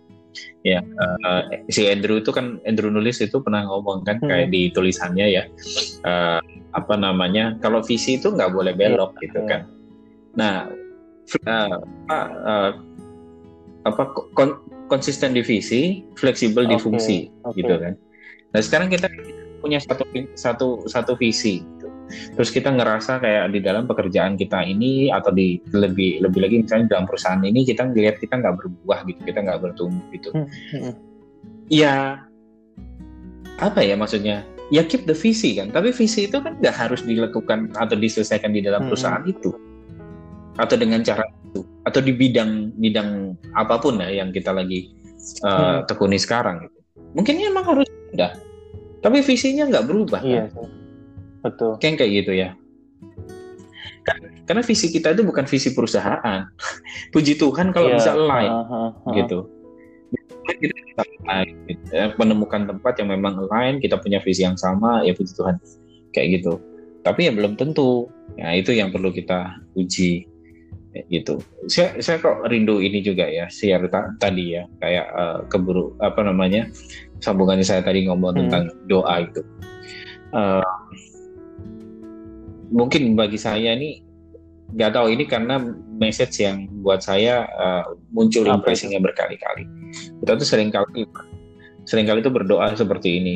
ya 0.62 0.80
eh, 0.84 1.42
si 1.66 1.88
Andrew 1.90 2.20
itu 2.20 2.30
kan 2.30 2.62
Andrew 2.62 2.92
nulis 2.92 3.18
itu 3.18 3.42
pernah 3.42 3.66
ngomong 3.66 4.06
kan 4.06 4.22
Hmm. 4.22 4.30
kayak 4.30 4.48
di 4.54 4.70
tulisannya 4.70 5.26
ya 5.26 5.42
eh, 6.06 6.40
apa 6.70 6.94
namanya 6.94 7.58
kalau 7.58 7.82
visi 7.82 8.20
itu 8.20 8.30
nggak 8.30 8.52
boleh 8.54 8.76
belok 8.76 9.16
Iya, 9.18 9.22
gitu 9.26 9.38
iya. 9.42 9.48
kan 9.50 9.60
nah 10.36 10.56
eh, 11.42 11.76
apa 12.06 12.18
eh, 12.46 12.70
apa 13.86 14.02
kon- 14.34 14.60
konsisten 14.86 15.34
di 15.34 15.42
visi, 15.42 16.02
fleksibel 16.18 16.66
di 16.66 16.76
fungsi, 16.78 17.30
oke. 17.42 17.58
gitu 17.58 17.74
kan. 17.78 17.94
Nah 18.54 18.60
sekarang 18.62 18.88
kita 18.88 19.10
punya 19.60 19.82
satu 19.82 20.04
satu 20.38 20.68
satu 20.86 21.12
visi, 21.18 21.60
gitu. 21.60 21.88
terus 22.38 22.54
kita 22.54 22.70
ngerasa 22.70 23.18
kayak 23.18 23.50
di 23.50 23.60
dalam 23.60 23.90
pekerjaan 23.90 24.38
kita 24.38 24.62
ini 24.62 25.10
atau 25.10 25.34
di 25.34 25.58
lebih 25.74 26.22
lebih 26.22 26.40
lagi 26.42 26.56
misalnya 26.62 26.98
dalam 26.98 27.04
perusahaan 27.10 27.42
ini 27.42 27.66
kita 27.66 27.82
ngelihat 27.90 28.22
kita 28.22 28.38
nggak 28.38 28.54
berbuah 28.62 28.98
gitu, 29.10 29.20
kita 29.26 29.38
nggak 29.42 29.58
bertumbuh 29.62 30.04
gitu. 30.14 30.30
Hmm, 30.30 30.48
hmm. 30.72 30.92
Ya 31.66 32.22
apa 33.58 33.82
ya 33.82 33.98
maksudnya? 33.98 34.46
Ya 34.70 34.82
keep 34.82 35.06
the 35.06 35.14
visi 35.14 35.54
kan, 35.54 35.70
tapi 35.70 35.94
visi 35.94 36.26
itu 36.26 36.42
kan 36.42 36.58
nggak 36.58 36.74
harus 36.74 37.06
dilakukan 37.06 37.70
atau 37.78 37.94
diselesaikan 37.94 38.50
di 38.50 38.66
dalam 38.66 38.86
Hmm. 38.86 38.90
perusahaan 38.90 39.22
itu 39.26 39.54
atau 40.56 40.76
dengan 40.76 41.04
cara 41.04 41.24
atau 41.86 42.00
di 42.02 42.10
bidang 42.10 42.74
bidang 42.74 43.38
apa 43.54 43.78
pun 43.78 43.96
ya 43.96 44.10
yang 44.12 44.34
kita 44.34 44.50
lagi 44.50 44.90
uh, 45.40 45.46
Hmm. 45.46 45.78
tekuni 45.86 46.18
sekarang 46.18 46.66
gitu. 46.66 46.78
Mungkin 47.14 47.38
emang 47.40 47.64
harus 47.64 47.86
udah, 48.12 48.34
tapi 49.00 49.22
visinya 49.22 49.64
nggak 49.66 49.86
berubah. 49.86 50.20
kan? 50.20 50.28
iya 50.28 50.42
sih. 50.50 50.66
betul 51.40 51.78
Kayak 51.78 51.94
kayak 51.96 52.12
gitu 52.12 52.32
ya. 52.34 52.50
Kan- 54.02 54.34
Karena 54.46 54.62
visi 54.62 54.86
kita 54.88 55.10
itu 55.10 55.22
bukan 55.22 55.42
visi 55.44 55.70
perusahaan. 55.70 56.46
Puji 57.14 57.34
Tuhan 57.34 57.70
kalau 57.70 57.90
Iya, 57.90 57.96
bisa 57.96 58.10
align 58.14 58.50
gitu. 59.14 59.38
Kita 60.46 60.74
bisa 60.76 61.02
align, 61.26 61.54
gitu. 61.66 61.82
Ya, 61.90 62.04
menemukan 62.14 62.62
tempat 62.64 62.94
yang 62.98 63.10
memang 63.10 63.34
align, 63.40 63.78
kita 63.78 63.98
punya 63.98 64.22
visi 64.22 64.42
yang 64.42 64.54
sama, 64.54 65.02
ya 65.02 65.10
puji 65.12 65.34
Tuhan 65.34 65.58
kayak 66.10 66.26
gitu. 66.38 66.62
Tapi 67.02 67.26
ya 67.26 67.32
belum 67.34 67.54
tentu. 67.54 68.06
Ya 68.34 68.54
itu 68.54 68.70
yang 68.70 68.90
perlu 68.90 69.10
kita 69.10 69.50
uji 69.74 70.26
gitu. 71.12 71.42
Saya 71.68 71.98
saya 72.00 72.16
kok 72.22 72.46
rindu 72.48 72.80
ini 72.80 73.04
juga 73.04 73.28
ya, 73.28 73.50
share 73.52 73.84
ta- 73.92 74.14
tadi 74.16 74.56
ya, 74.56 74.64
kayak 74.80 75.06
eh, 75.10 75.38
keburu 75.52 75.92
apa 76.00 76.24
namanya 76.24 76.68
sambungannya 77.20 77.64
saya 77.66 77.84
tadi 77.84 78.08
ngomong 78.08 78.32
Hmm. 78.36 78.40
tentang 78.46 78.64
doa 78.88 79.24
itu. 79.24 79.42
Eh, 80.32 80.72
mungkin 82.72 83.14
bagi 83.14 83.38
saya 83.38 83.76
ini 83.76 84.02
nggak 84.74 84.92
tahu 84.98 85.06
ini 85.14 85.24
karena 85.30 85.62
message 85.96 86.42
yang 86.42 86.66
buat 86.82 86.98
saya 86.98 87.46
uh, 87.54 87.86
muncul 88.10 88.42
impresinya 88.42 88.98
berkali-kali. 88.98 89.62
Kita 89.94 90.34
tuh 90.34 90.42
sering 90.42 90.74
kali 90.74 91.06
sering 91.86 92.10
kali 92.10 92.18
itu 92.18 92.34
berdoa 92.34 92.74
seperti 92.74 93.22
ini, 93.22 93.34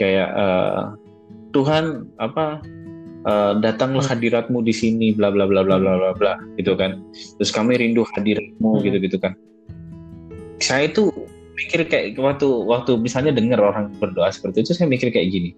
kayak 0.00 0.32
uh, 0.32 0.96
Tuhan 1.52 2.08
apa 2.16 2.64
uh, 3.26 3.58
datanglah 3.58 4.04
hadiratmu 4.04 4.60
di 4.64 4.72
sini, 4.72 5.12
bla 5.12 5.32
bla 5.32 5.44
bla 5.48 5.64
bla 5.64 5.76
bla 5.80 5.92
bla 5.98 6.10
bla, 6.14 6.32
gitu 6.56 6.76
kan. 6.78 7.00
Terus 7.40 7.50
kami 7.50 7.76
rindu 7.76 8.04
hadiratmu, 8.16 8.70
Hmm. 8.78 8.82
gitu 8.84 8.96
gitu 9.00 9.16
kan. 9.20 9.32
Saya 10.62 10.88
itu 10.88 11.10
mikir 11.54 11.86
kayak 11.86 12.16
waktu 12.18 12.46
waktu 12.46 12.96
misalnya 12.98 13.34
dengar 13.34 13.60
orang 13.60 13.92
berdoa 13.98 14.30
seperti 14.32 14.64
itu, 14.64 14.72
saya 14.76 14.88
mikir 14.88 15.10
kayak 15.12 15.28
gini. 15.32 15.50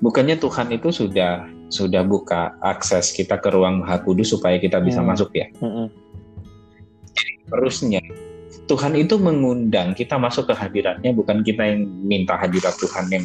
Bukannya 0.00 0.40
Tuhan 0.40 0.72
itu 0.72 0.88
sudah 0.88 1.44
sudah 1.68 2.06
buka 2.06 2.54
akses 2.62 3.12
kita 3.12 3.36
ke 3.42 3.50
ruang 3.50 3.82
Maha 3.82 4.00
Kudus 4.00 4.32
supaya 4.32 4.56
kita 4.56 4.80
bisa 4.80 5.02
Hmm. 5.02 5.12
masuk 5.12 5.30
ya. 5.34 5.46
Mm-mm. 5.60 5.90
Terusnya 7.46 8.02
Tuhan 8.66 8.98
itu 8.98 9.14
mengundang 9.18 9.94
kita 9.94 10.18
masuk 10.18 10.50
ke 10.50 10.54
hadiratnya 10.58 11.14
bukan 11.14 11.46
kita 11.46 11.62
yang 11.62 11.86
minta 12.02 12.34
hadirat 12.34 12.74
Tuhan 12.82 13.06
yang 13.14 13.24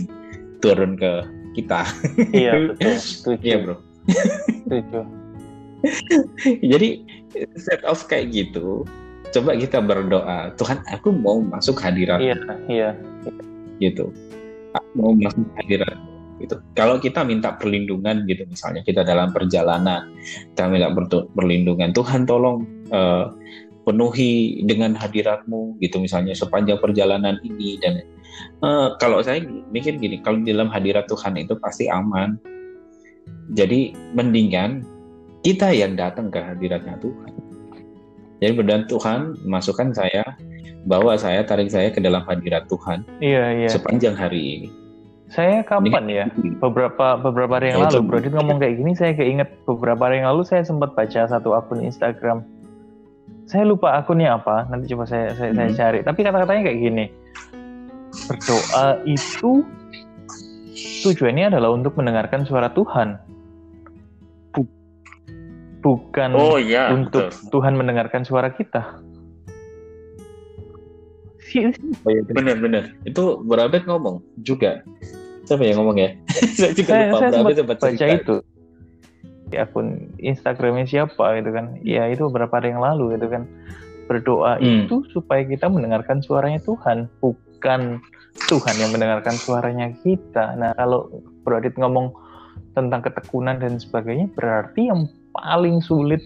turun 0.61 0.93
ke 0.93 1.25
kita. 1.53 1.81
iya 2.31 2.51
betul 2.71 2.93
setuju 2.97 3.43
Iya, 3.43 3.57
Bro. 3.61 3.75
setuju 4.65 4.99
Jadi 6.61 6.89
set 7.57 7.81
off 7.87 8.05
kayak 8.05 8.33
gitu. 8.33 8.85
Coba 9.31 9.55
kita 9.55 9.79
berdoa, 9.79 10.51
Tuhan 10.59 10.83
aku 10.91 11.15
mau 11.15 11.39
masuk 11.39 11.79
hadirat 11.79 12.19
iya 12.19 12.35
iya 12.67 12.89
gitu. 13.79 14.11
Aku 14.75 14.89
mau 14.99 15.11
masuk 15.15 15.47
hadirat 15.57 15.95
gitu. 16.37 16.59
Kalau 16.75 16.99
kita 16.99 17.23
minta 17.23 17.55
perlindungan 17.55 18.27
gitu 18.27 18.43
misalnya 18.49 18.83
kita 18.83 19.07
dalam 19.07 19.31
perjalanan 19.31 20.11
kita 20.53 20.67
minta 20.67 20.91
perlindungan 21.33 21.95
Tuhan 21.95 22.27
tolong 22.27 22.67
eh, 22.91 23.25
penuhi 23.81 24.61
dengan 24.67 24.93
hadiratmu 24.93 25.81
gitu 25.81 25.97
misalnya 25.97 26.37
sepanjang 26.37 26.77
perjalanan 26.77 27.41
ini 27.41 27.81
dan 27.81 28.05
eh, 28.61 28.87
kalau 28.97 29.19
saya 29.19 29.41
mikir 29.69 29.95
gini 29.95 30.19
kalau 30.19 30.39
di 30.39 30.51
dalam 30.51 30.67
hadirat 30.67 31.05
Tuhan 31.05 31.35
itu 31.35 31.55
pasti 31.55 31.87
aman. 31.87 32.35
Jadi 33.51 33.91
mendingan 34.11 34.85
kita 35.41 35.69
yang 35.69 35.95
datang 35.95 36.29
ke 36.29 36.39
hadiratnya 36.39 36.95
Tuhan. 36.97 37.31
Jadi 38.39 38.51
berdoa 38.55 38.79
Tuhan 38.85 39.19
masukkan 39.43 39.91
saya 39.91 40.23
bawa 40.81 41.13
saya 41.13 41.45
tarik 41.45 41.69
saya 41.69 41.93
ke 41.93 42.01
dalam 42.01 42.25
hadirat 42.25 42.65
Tuhan 42.65 43.05
iya 43.21 43.53
iya 43.53 43.69
sepanjang 43.69 44.17
hari 44.17 44.41
ini. 44.57 44.69
saya 45.29 45.61
kapan 45.61 46.09
ya 46.09 46.25
beberapa 46.57 47.21
beberapa 47.21 47.61
hari 47.61 47.69
yang 47.69 47.85
Ya, 47.85 47.93
lalu. 47.93 48.01
Bro 48.03 48.17
Dit 48.19 48.33
ngomong 48.33 48.57
kayak 48.57 48.81
gini 48.81 48.91
saya 48.91 49.13
keinget 49.13 49.45
beberapa 49.63 50.09
hari 50.09 50.19
yang 50.19 50.33
lalu 50.33 50.41
saya 50.41 50.65
sempat 50.65 50.97
baca 50.97 51.21
satu 51.23 51.53
akun 51.53 51.85
Instagram 51.85 52.41
saya 53.45 53.61
lupa 53.63 53.93
akunnya 53.93 54.41
apa 54.41 54.65
nanti 54.67 54.89
coba 54.89 55.05
saya 55.05 55.37
saya, 55.37 55.53
saya 55.53 55.69
Hmm. 55.69 55.77
cari 55.77 55.99
tapi 56.01 56.19
kata-katanya 56.19 56.61
kayak 56.65 56.79
gini 56.81 57.05
berdoa 58.27 58.87
itu 59.03 59.63
tujuannya 61.01 61.49
adalah 61.49 61.71
untuk 61.71 61.95
mendengarkan 61.95 62.43
suara 62.43 62.69
Tuhan 62.69 63.17
Bu- 64.51 64.71
bukan 65.79 66.29
Oh 66.33 66.55
iya, 66.55 66.91
untuk 66.91 67.31
betul. 67.31 67.49
Tuhan 67.51 67.73
mendengarkan 67.73 68.21
suara 68.21 68.51
kita. 68.51 68.99
Si- 71.41 71.67
siapa 71.67 72.07
ya 72.07 72.21
tadi? 72.23 72.35
Benar-benar. 72.37 72.83
Itu 73.03 73.43
Berabet 73.43 73.83
ngomong 73.83 74.23
juga. 74.39 74.83
Siapa 75.43 75.63
yang 75.65 75.81
ngomong 75.81 75.97
ya? 75.99 76.09
saya 76.59 76.71
juga 76.71 76.91
Saya, 76.91 77.03
lupa. 77.07 77.17
saya 77.17 77.29
Berabet 77.31 77.35
sempat 77.35 77.55
sempat 77.57 77.77
baca 77.81 77.97
cerita. 77.97 78.15
itu 78.21 78.35
di 79.51 79.59
akun 79.59 79.87
Instagramnya 80.15 80.85
siapa 80.87 81.25
gitu 81.35 81.49
kan. 81.51 81.75
Ya 81.83 82.07
itu 82.07 82.23
beberapa 82.31 82.55
hari 82.55 82.71
yang 82.71 82.79
lalu 82.79 83.19
gitu 83.19 83.27
kan. 83.27 83.43
Berdoa 84.07 84.55
Hmm. 84.57 84.87
itu 84.87 85.03
supaya 85.11 85.43
kita 85.43 85.67
mendengarkan 85.67 86.23
suaranya 86.23 86.59
Tuhan, 86.61 87.11
bukan 87.19 87.43
Tuhan 88.47 88.75
yang 88.79 88.91
mendengarkan 88.91 89.35
suaranya 89.37 89.91
kita. 90.01 90.55
Nah 90.57 90.73
kalau 90.75 91.11
Bro 91.43 91.59
Adit 91.61 91.75
ngomong 91.77 92.11
tentang 92.75 93.03
ketekunan 93.03 93.59
dan 93.59 93.79
sebagainya, 93.79 94.31
berarti 94.31 94.87
yang 94.87 95.07
paling 95.35 95.83
sulit, 95.83 96.23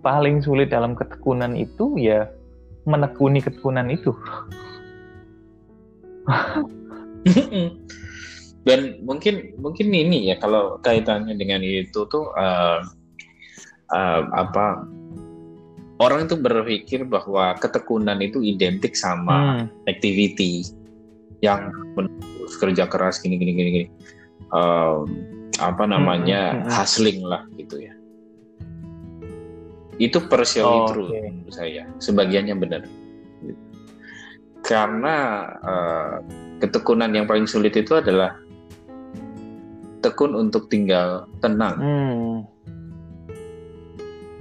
paling 0.00 0.40
sulit 0.40 0.72
dalam 0.72 0.96
ketekunan 0.96 1.52
itu 1.56 1.96
ya 2.00 2.28
menekuni 2.88 3.40
ketekunan 3.44 3.88
itu. 3.92 4.12
Dan 8.66 8.98
mungkin 9.06 9.54
mungkin 9.62 9.94
ini 9.94 10.26
ya 10.26 10.42
kalau 10.42 10.82
kaitannya 10.82 11.38
dengan 11.38 11.62
itu 11.62 12.02
tuh 12.10 12.34
eh, 12.34 12.80
eh, 13.94 14.22
apa 14.34 14.95
orang 15.96 16.28
itu 16.28 16.36
berpikir 16.36 17.04
bahwa 17.04 17.56
ketekunan 17.56 18.20
itu 18.20 18.40
identik 18.40 18.92
sama 18.92 19.64
Hmm. 19.64 19.66
activity 19.88 20.68
yang 21.40 21.68
menulis 21.94 22.56
kerja 22.56 22.84
keras 22.86 23.20
gini 23.20 23.36
gini 23.36 23.52
gini 23.52 23.70
gini 23.72 23.88
Em, 24.46 25.02
apa 25.58 25.84
namanya 25.88 26.40
Hmm, 26.52 26.58
hmm, 26.60 26.66
hmm. 26.68 26.74
hustling 26.76 27.20
lah 27.24 27.42
gitu 27.56 27.76
ya 27.82 27.92
itu 29.96 30.20
partially 30.28 30.78
Oh, 30.84 30.88
true 30.92 31.08
oke. 31.08 31.18
menurut 31.18 31.54
saya 31.56 31.88
sebagiannya 31.98 32.54
benar 32.54 32.82
karena 34.60 35.16
eh, 35.62 36.14
ketekunan 36.60 37.10
yang 37.10 37.24
paling 37.24 37.48
sulit 37.48 37.72
itu 37.74 37.96
adalah 37.96 38.36
tekun 39.98 40.36
untuk 40.36 40.68
tinggal 40.68 41.24
tenang 41.40 41.76
Hmm. 41.80 42.36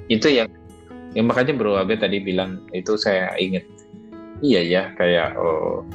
itu 0.05 0.27
yang 0.29 0.49
yang 1.15 1.31
makanya 1.31 1.55
Bro 1.55 1.79
Abe 1.79 1.95
tadi 1.95 2.19
bilang 2.19 2.67
itu 2.75 2.99
saya 2.99 3.31
ingat. 3.39 3.63
Iya 4.43 4.61
ya 4.61 4.83
kayak 4.99 5.39
oh, 5.39 5.87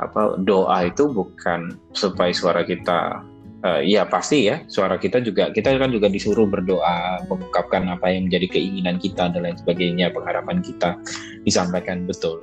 apa 0.00 0.40
doa 0.40 0.88
itu 0.88 1.12
bukan 1.12 1.76
supaya 1.92 2.32
suara 2.32 2.64
kita 2.64 3.20
eh, 3.64 3.80
iya 3.84 4.08
pasti 4.08 4.48
ya 4.48 4.64
suara 4.68 4.96
kita 4.96 5.20
juga 5.20 5.52
kita 5.52 5.76
kan 5.76 5.92
juga 5.92 6.08
disuruh 6.08 6.48
berdoa 6.48 7.20
mengungkapkan 7.28 7.84
apa 7.92 8.12
yang 8.12 8.32
menjadi 8.32 8.56
keinginan 8.56 8.96
kita 8.96 9.28
dan 9.28 9.44
lain 9.44 9.60
sebagainya 9.60 10.08
pengharapan 10.12 10.64
kita 10.64 10.96
disampaikan 11.44 12.08
betul. 12.08 12.40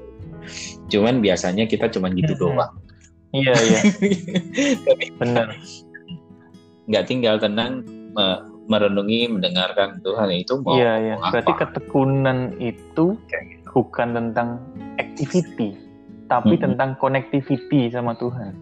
Cuman 0.93 1.17
biasanya 1.17 1.65
kita 1.65 1.89
cuman 1.89 2.13
gitu 2.13 2.38
doang. 2.38 2.78
Iya 3.34 3.58
iya. 3.58 3.82
Tapi 4.86 5.06
benar. 5.21 5.58
nggak 6.84 7.08
tinggal 7.08 7.39
tenang 7.39 7.82
merenungi 8.67 9.28
mendengarkan 9.28 9.99
Tuhan 10.04 10.30
itu 10.32 10.60
mau 10.63 10.76
Iya 10.76 10.93
iya. 10.99 11.15
Berarti 11.19 11.52
apa. 11.52 11.60
ketekunan 11.67 12.56
itu 12.63 13.19
bukan 13.73 14.08
tentang 14.13 14.62
activity, 15.02 15.76
tapi 16.30 16.56
Mm-mm. 16.56 16.63
tentang 16.63 16.89
connectivity 17.02 17.89
sama 17.91 18.15
Tuhan. 18.15 18.54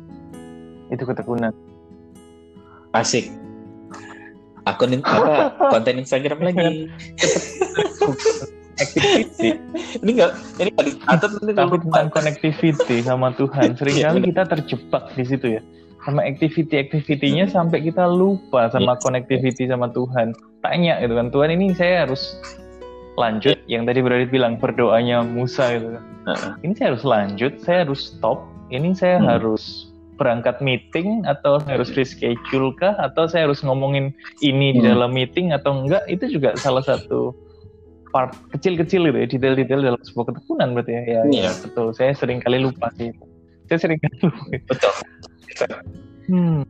Itu 0.90 1.04
ketekunan. 1.06 1.52
Asik. 2.96 3.32
Akun 4.68 4.94
apa 5.02 5.58
konten 5.74 6.06
Instagram 6.06 6.40
lagi. 6.46 6.86
activity, 8.82 9.62
ini 10.02 10.12
enggak 10.18 10.32
ini 10.58 10.70
enggak 10.74 10.88
dicatat 10.90 11.30
nanti 11.38 11.54
tapi 11.54 11.76
tentang 11.86 12.08
connectivity 12.10 12.98
sama 13.06 13.30
Tuhan. 13.38 13.78
Seringkali 13.78 14.20
kita 14.34 14.44
terjebak 14.50 15.04
di 15.14 15.24
situ 15.26 15.48
ya. 15.58 15.62
Sama 16.02 16.26
activity-activity-nya 16.26 17.46
sampai 17.46 17.86
kita 17.86 18.10
lupa 18.10 18.74
sama 18.74 18.98
connectivity 18.98 19.70
sama 19.70 19.94
Tuhan. 19.94 20.34
Tanya 20.66 20.98
gitu 20.98 21.14
kan, 21.14 21.30
Tuhan 21.30 21.50
ini 21.54 21.78
saya 21.78 22.10
harus 22.10 22.22
lanjut 23.20 23.54
yang 23.70 23.86
tadi 23.86 24.02
berarti 24.02 24.26
bilang 24.26 24.58
berdoanya 24.58 25.22
Musa 25.22 25.78
gitu 25.78 25.94
kan. 25.94 26.04
Ini 26.66 26.74
saya 26.74 26.88
harus 26.96 27.06
lanjut, 27.06 27.54
saya 27.62 27.86
harus 27.86 28.14
stop, 28.14 28.42
ini 28.70 28.94
saya 28.94 29.22
Hmm. 29.22 29.30
harus 29.30 29.90
berangkat 30.18 30.62
meeting 30.62 31.26
atau 31.26 31.58
saya 31.66 31.82
harus 31.82 31.90
reschedule 31.98 32.78
kah 32.78 32.94
atau 33.02 33.26
saya 33.26 33.50
harus 33.50 33.66
ngomongin 33.66 34.14
ini 34.46 34.78
di 34.78 34.82
Hmm. 34.86 34.94
dalam 34.94 35.12
meeting 35.14 35.50
atau 35.50 35.82
enggak 35.82 36.06
itu 36.06 36.30
juga 36.30 36.54
salah 36.62 36.86
satu 36.86 37.34
part 38.14 38.38
kecil-kecil 38.54 39.10
gitu 39.10 39.18
ya 39.18 39.26
detail-detail 39.26 39.82
dalam 39.82 40.02
sebuah 40.06 40.30
ketekunan 40.30 40.78
berarti 40.78 40.94
ya, 40.94 41.02
ya, 41.02 41.22
ya, 41.26 41.50
Iya. 41.50 41.52
betul 41.66 41.88
saya 41.98 42.14
sering 42.14 42.38
kali 42.38 42.62
lupa 42.62 42.94
sih 43.02 43.10
saya 43.66 43.80
sering 43.82 43.98
kali 43.98 44.18
lupa 44.30 44.46
Betul. 44.70 44.94
Hmm. 46.30 46.62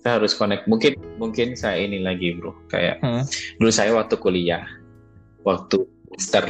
Kita 0.00 0.08
harus 0.20 0.36
connect. 0.36 0.68
Mungkin 0.68 1.00
mungkin 1.16 1.56
saya 1.56 1.80
ini 1.80 2.04
lagi, 2.04 2.36
Bro. 2.36 2.52
Kayak 2.68 3.00
Hmm. 3.00 3.24
dulu 3.56 3.70
saya 3.72 3.90
waktu 3.96 4.14
kuliah, 4.20 4.64
waktu 5.44 5.88
semester 6.14 6.44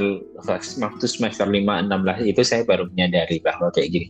waktu 0.82 1.04
semester 1.08 1.46
5 1.48 1.88
16 1.88 2.28
itu 2.28 2.42
saya 2.44 2.62
baru 2.68 2.90
menyadari 2.90 3.40
bahwa 3.40 3.70
kayak 3.72 3.88
gini. 3.94 4.08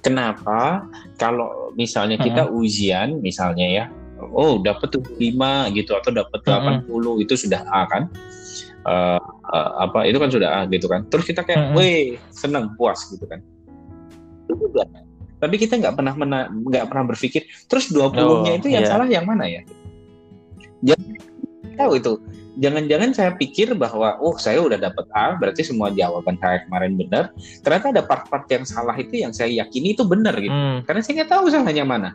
Kenapa 0.00 0.86
kalau 1.18 1.74
misalnya 1.74 2.16
kita 2.16 2.46
ujian 2.46 3.18
misalnya 3.20 3.66
ya, 3.66 3.84
oh 4.32 4.62
dapat 4.62 4.86
tuh 4.94 5.02
5 5.18 5.68
gitu 5.74 5.92
atau 5.98 6.10
dapat 6.14 6.40
80 6.46 7.22
itu 7.26 7.34
sudah 7.36 7.62
A 7.68 7.84
kan? 7.90 8.08
Eh, 8.80 9.20
eh, 9.52 9.70
apa 9.82 10.08
itu 10.08 10.16
kan 10.16 10.30
sudah 10.32 10.48
A 10.56 10.60
gitu 10.70 10.88
kan. 10.88 11.04
Terus 11.12 11.24
kita 11.28 11.44
kayak, 11.44 11.74
Mm-mm. 11.74 11.76
weh 11.76 12.16
seneng 12.32 12.72
puas 12.80 12.96
gitu 13.12 13.28
kan. 13.28 13.44
Itu 14.48 14.56
juga. 14.56 14.88
Tapi 15.40 15.56
kita 15.56 15.80
nggak 15.80 15.96
pernah 15.96 16.12
nggak 16.52 16.84
pernah 16.86 17.04
berpikir 17.08 17.48
terus 17.66 17.88
20-nya 17.88 18.52
Oh, 18.52 18.58
itu 18.60 18.68
yang 18.68 18.84
iya. 18.84 18.90
salah 18.92 19.08
yang 19.08 19.24
mana 19.24 19.48
ya? 19.48 19.64
Jangan 20.84 21.16
tahu 21.80 21.92
itu. 21.96 22.12
Jangan-jangan 22.60 23.10
saya 23.16 23.30
pikir 23.40 23.72
bahwa 23.72 24.20
oh 24.20 24.36
saya 24.36 24.60
udah 24.60 24.76
dapat 24.76 25.08
A 25.16 25.40
berarti 25.40 25.64
semua 25.64 25.88
jawaban 25.96 26.36
saya 26.36 26.60
kemarin 26.68 26.92
benar. 27.00 27.32
Ternyata 27.64 27.86
ada 27.88 28.02
part-part 28.04 28.44
yang 28.52 28.68
salah 28.68 28.92
itu 29.00 29.16
yang 29.16 29.32
saya 29.32 29.48
yakini 29.64 29.96
itu 29.96 30.04
benar 30.04 30.36
gitu. 30.36 30.52
Hmm. 30.52 30.84
Karena 30.84 31.00
saya 31.00 31.24
nggak 31.24 31.30
tahu 31.32 31.44
salahnya 31.48 31.84
mana. 31.88 32.10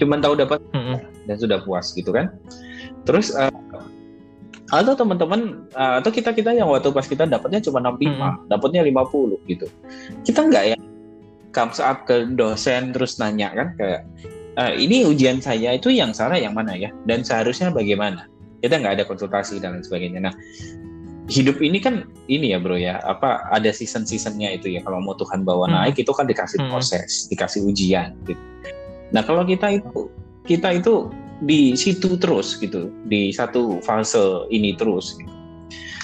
Cuman 0.00 0.24
tahu 0.24 0.34
dapat 0.40 0.64
Hmm. 0.72 0.96
dan 1.28 1.36
sudah 1.36 1.60
puas 1.60 1.92
gitu 1.92 2.08
kan. 2.08 2.32
Terus 3.04 3.36
eh, 3.36 3.52
atau 4.72 4.96
teman-teman 4.96 5.68
eh, 5.76 5.94
atau 6.00 6.08
kita 6.08 6.32
kita 6.32 6.56
yang 6.56 6.72
waktu 6.72 6.88
pas 6.88 7.04
kita 7.04 7.28
dapatnya 7.28 7.60
cuma 7.60 7.84
65, 7.84 8.48
dapatnya 8.48 8.80
50 8.88 9.44
gitu. 9.44 9.66
Kita 10.24 10.40
nggak 10.48 10.64
ya 10.72 10.76
comes 11.52 11.78
up 11.78 12.08
ke 12.08 12.26
dosen 12.32 12.90
terus 12.96 13.20
nanya 13.20 13.52
kan 13.52 13.68
kayak 13.76 14.00
"Eh, 14.58 14.72
ini 14.84 15.04
ujian 15.08 15.40
saya 15.40 15.76
itu 15.76 15.88
yang 15.88 16.12
salah 16.12 16.36
yang 16.36 16.52
mana 16.52 16.76
ya 16.76 16.92
dan 17.08 17.24
seharusnya 17.24 17.72
bagaimana? 17.72 18.28
Kita 18.60 18.76
nggak 18.80 19.00
ada 19.00 19.04
konsultasi 19.08 19.58
dan 19.60 19.76
lain 19.76 19.84
sebagainya. 19.84 20.20
Nah, 20.28 20.34
hidup 21.30 21.62
ini 21.64 21.78
kan 21.80 22.04
ini 22.28 22.52
ya 22.52 22.58
bro 22.60 22.76
ya 22.76 22.98
apa 23.00 23.46
ada 23.48 23.70
season 23.72 24.04
seasonnya 24.04 24.52
itu 24.52 24.68
ya 24.68 24.82
kalau 24.84 25.00
mau 25.00 25.14
Tuhan 25.16 25.46
bawa 25.46 25.70
Hmm. 25.70 25.74
naik 25.80 25.96
itu 26.02 26.12
kan 26.12 26.26
dikasih 26.28 26.58
Hmm. 26.60 26.70
proses 26.74 27.30
dikasih 27.30 27.62
ujian 27.64 28.12
gitu. 28.26 28.42
Nah 29.14 29.22
kalau 29.24 29.46
kita 29.46 29.70
itu 29.72 30.10
kita 30.44 30.76
itu 30.76 31.08
di 31.42 31.74
situ 31.74 32.18
terus 32.18 32.58
gitu 32.58 32.90
di 33.06 33.30
satu 33.34 33.78
fase 33.82 34.46
ini 34.50 34.74
terus 34.76 35.14
gitu. 35.18 35.30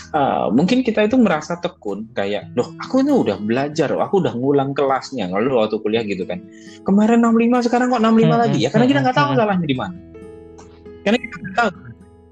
Uh, 0.08 0.48
mungkin 0.48 0.80
kita 0.80 1.04
itu 1.04 1.20
merasa 1.20 1.60
tekun 1.60 2.08
kayak 2.16 2.48
loh 2.56 2.72
aku 2.80 3.04
ini 3.04 3.12
udah 3.12 3.36
belajar 3.44 3.92
aku 3.92 4.24
udah 4.24 4.32
ngulang 4.32 4.72
kelasnya. 4.72 5.28
Lalu 5.28 5.52
waktu 5.52 5.76
kuliah 5.84 6.00
gitu 6.00 6.24
kan. 6.24 6.40
Kemarin 6.88 7.20
65 7.20 7.68
sekarang 7.68 7.92
kok 7.92 8.00
65 8.00 8.24
Hmm, 8.24 8.32
lagi? 8.40 8.58
Ya 8.64 8.72
karena 8.72 8.86
kita 8.88 9.00
nggak 9.04 9.16
tahu 9.20 9.28
hmm, 9.28 9.38
salahnya 9.38 9.66
di 9.68 9.76
mana. 9.76 9.96
Karena 11.04 11.18
kita 11.20 11.34
nggak 11.36 11.54
tahu. 11.60 11.70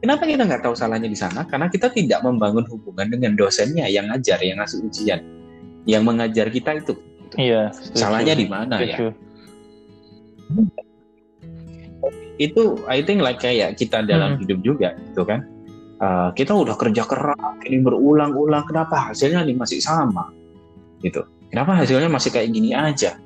Kenapa 0.00 0.22
kita 0.24 0.42
nggak 0.48 0.62
tahu 0.64 0.74
salahnya 0.76 1.08
di 1.12 1.18
sana? 1.18 1.40
Karena 1.44 1.66
kita 1.68 1.88
tidak 1.92 2.20
membangun 2.24 2.64
hubungan 2.72 3.06
dengan 3.12 3.32
dosennya 3.36 3.84
yang 3.92 4.08
ngajar 4.08 4.40
yang 4.40 4.56
ngasih 4.56 4.80
ujian 4.80 5.20
yang 5.84 6.00
mengajar 6.00 6.48
kita 6.48 6.80
itu. 6.80 6.96
Iya 7.36 7.76
setuju. 7.76 8.00
salahnya 8.00 8.34
di 8.40 8.46
mana 8.48 8.76
ya? 8.80 9.12
Itu 12.36 12.84
I 12.88 13.00
think 13.00 13.24
like 13.24 13.40
kayak 13.40 13.80
kita 13.80 14.04
dalam 14.04 14.36
Hmm. 14.36 14.40
hidup 14.44 14.60
juga 14.64 14.96
gitu 15.12 15.24
kan 15.24 15.44
Uh, 15.96 16.28
kita 16.36 16.52
udah 16.52 16.76
kerja 16.76 17.08
keras 17.08 17.56
ini 17.64 17.80
berulang-ulang 17.80 18.68
kenapa 18.68 19.10
hasilnya 19.10 19.48
masih 19.56 19.80
sama? 19.80 20.28
Gitu. 21.00 21.24
Kenapa 21.48 21.72
hasilnya 21.72 22.12
masih 22.12 22.36
kayak 22.36 22.52
gini 22.52 22.76
aja? 22.76 23.16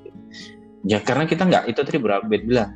Ya 0.86 0.98
karena 1.02 1.26
kita 1.26 1.50
nggak 1.50 1.66
itu 1.66 1.80
tadi 1.82 1.98
berapa 1.98 2.24
bilang. 2.26 2.72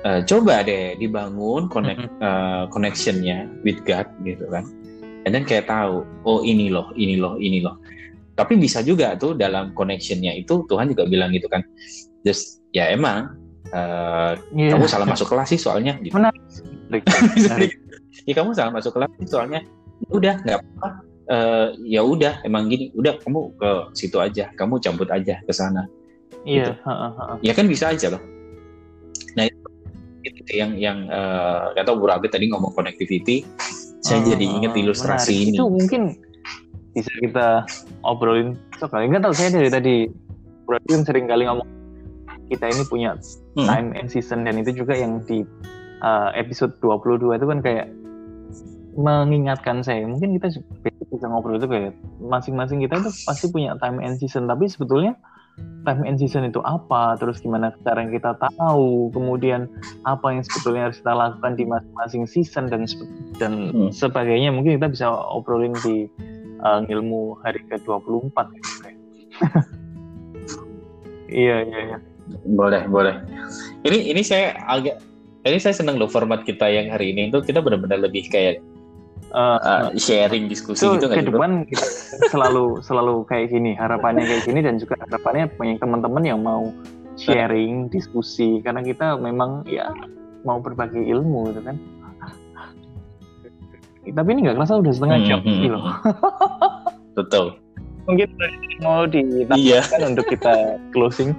Uh, 0.00 0.24
coba 0.24 0.64
deh 0.64 0.96
dibangun 0.96 1.68
connect 1.68 2.08
uh, 2.24 2.64
connectionnya 2.72 3.50
with 3.66 3.82
God 3.84 4.08
gitu 4.24 4.48
kan. 4.48 4.64
And 5.28 5.36
then 5.36 5.44
kayak 5.44 5.68
tahu 5.68 6.08
oh 6.24 6.40
ini 6.40 6.72
loh 6.72 6.88
ini 6.96 7.20
loh 7.20 7.36
ini 7.36 7.60
loh. 7.60 7.76
Tapi 8.32 8.56
bisa 8.56 8.80
juga 8.80 9.18
tuh 9.20 9.36
dalam 9.36 9.76
connectionnya 9.76 10.32
itu 10.32 10.64
Tuhan 10.64 10.88
juga 10.96 11.04
bilang 11.04 11.34
gitu 11.36 11.50
kan. 11.52 11.60
Just 12.24 12.64
ya 12.72 12.88
emang 12.88 13.36
uh, 13.74 14.38
Iya. 14.56 14.72
kamu 14.72 14.86
salah 14.88 15.04
masuk 15.04 15.28
kelas 15.28 15.52
sih 15.52 15.60
soalnya 15.60 16.00
gitu. 16.00 16.16
Menarik. 16.16 16.40
Menarik. 16.88 17.72
ya 18.28 18.32
kamu 18.36 18.52
jangan 18.56 18.72
masuk 18.76 18.92
kelas 18.96 19.10
soalnya 19.28 19.60
ya 20.00 20.10
udah 20.12 20.34
nggak 20.44 20.58
apa 20.60 20.88
uh, 21.30 21.66
ya 21.84 22.00
udah 22.02 22.42
emang 22.42 22.68
gini 22.68 22.90
udah 22.98 23.16
kamu 23.22 23.54
ke 23.56 23.70
situ 23.94 24.18
aja 24.18 24.50
kamu 24.58 24.82
campur 24.82 25.06
aja 25.08 25.38
ke 25.44 25.52
sana. 25.54 25.86
Iya 26.44 26.72
gitu. 26.72 27.44
ya 27.44 27.52
kan 27.52 27.66
bisa 27.68 27.92
aja 27.92 28.16
loh. 28.16 28.22
Nah 29.36 29.44
itu 30.24 30.52
yang 30.56 30.72
yang 30.76 30.98
uh, 31.08 31.72
kata 31.76 31.96
Bu 31.96 32.08
Rabi 32.08 32.28
tadi 32.28 32.50
ngomong 32.50 32.74
connectivity. 32.74 33.46
Saya 34.00 34.24
jadi 34.24 34.46
ingat 34.48 34.72
ilustrasi 34.72 35.28
menarik. 35.36 35.48
ini. 35.52 35.56
Itu 35.60 35.66
mungkin 35.68 36.02
bisa 36.96 37.12
kita 37.22 37.48
obrolin 38.02 38.58
sekali 38.80 39.06
nggak 39.06 39.22
tahu 39.22 39.34
saya 39.36 39.50
dari 39.54 39.70
tadi 39.70 39.94
Bu 40.66 40.74
Rabi 40.74 40.88
kan 40.90 41.02
sering 41.06 41.26
kali 41.30 41.46
ngomong 41.46 41.68
kita 42.50 42.66
ini 42.66 42.82
punya 42.90 43.14
hmm. 43.14 43.68
time 43.68 43.88
and 43.94 44.10
season 44.10 44.42
dan 44.42 44.58
itu 44.58 44.74
juga 44.74 44.98
yang 44.98 45.22
di 45.22 45.46
uh, 46.02 46.34
episode 46.34 46.74
22 46.82 47.38
itu 47.38 47.46
kan 47.46 47.58
kayak 47.62 47.86
mengingatkan 48.96 49.82
saya. 49.84 50.06
Mungkin 50.06 50.38
kita 50.38 50.50
bisa 51.10 51.26
ngobrol 51.26 51.58
itu 51.58 51.68
kayak 51.68 51.92
masing-masing 52.22 52.82
kita 52.82 52.98
itu 53.02 53.10
pasti 53.26 53.46
punya 53.50 53.76
time 53.78 54.02
and 54.02 54.18
season. 54.18 54.50
Tapi 54.50 54.66
sebetulnya 54.66 55.14
time 55.86 56.02
and 56.06 56.18
season 56.18 56.46
itu 56.46 56.58
apa? 56.62 57.18
Terus 57.18 57.42
gimana 57.42 57.74
cara 57.84 58.02
yang 58.02 58.12
kita 58.14 58.34
tahu? 58.38 59.10
Kemudian 59.14 59.70
apa 60.06 60.34
yang 60.34 60.42
sebetulnya 60.42 60.90
harus 60.90 60.98
kita 61.02 61.12
lakukan 61.14 61.52
di 61.54 61.64
masing-masing 61.66 62.22
season 62.26 62.64
dan 62.70 62.86
dan 63.38 63.52
hmm. 63.74 63.90
sebagainya. 63.94 64.50
Mungkin 64.54 64.80
kita 64.80 64.88
bisa 64.90 65.06
obrolin 65.10 65.74
di 65.84 66.10
uh, 66.64 66.82
ilmu 66.86 67.40
hari 67.44 67.60
ke 67.66 67.80
24 67.84 68.32
gitu 68.56 68.70
iya 71.30 71.62
iya 71.64 71.78
iya. 71.94 71.98
Boleh 72.46 72.84
boleh. 72.86 73.16
Ini 73.82 74.12
ini 74.14 74.22
saya 74.22 74.54
agak 74.68 75.02
ini 75.46 75.56
saya 75.56 75.72
senang 75.72 75.96
loh 75.96 76.10
format 76.10 76.44
kita 76.44 76.68
yang 76.68 76.92
hari 76.92 77.16
ini 77.16 77.32
itu. 77.32 77.40
Kita 77.40 77.64
benar-benar 77.64 78.04
lebih 78.04 78.28
kayak 78.28 78.60
uh, 79.34 79.58
uh, 79.62 79.84
sharing 79.96 80.46
diskusi 80.50 80.86
gitu 80.86 81.06
ke 81.10 81.22
depan 81.26 81.66
kita 81.66 81.86
selalu 82.30 82.82
selalu 82.82 83.26
kayak 83.26 83.50
gini 83.50 83.74
harapannya 83.74 84.26
kayak 84.26 84.44
gini 84.46 84.60
dan 84.62 84.78
juga 84.78 84.98
harapannya 85.06 85.50
banyak 85.54 85.78
teman-teman 85.78 86.22
yang 86.26 86.40
mau 86.42 86.70
sharing 87.20 87.90
diskusi 87.92 88.64
karena 88.64 88.80
kita 88.80 89.20
memang 89.20 89.66
ya 89.68 89.92
mau 90.44 90.58
berbagi 90.60 91.04
ilmu 91.12 91.52
gitu 91.52 91.60
kan. 91.64 91.76
Tapi 94.10 94.28
ini 94.32 94.48
nggak 94.48 94.56
kerasa 94.56 94.80
udah 94.80 94.92
setengah 94.96 95.18
jam 95.28 95.40
hmm, 95.44 95.60
gitu. 95.60 95.78
Betul. 97.20 97.46
Mungkin 98.08 98.28
mau 98.80 99.04
ditambahkan 99.04 100.00
iya. 100.00 100.08
untuk 100.08 100.26
kita 100.26 100.80
closing. 100.90 101.36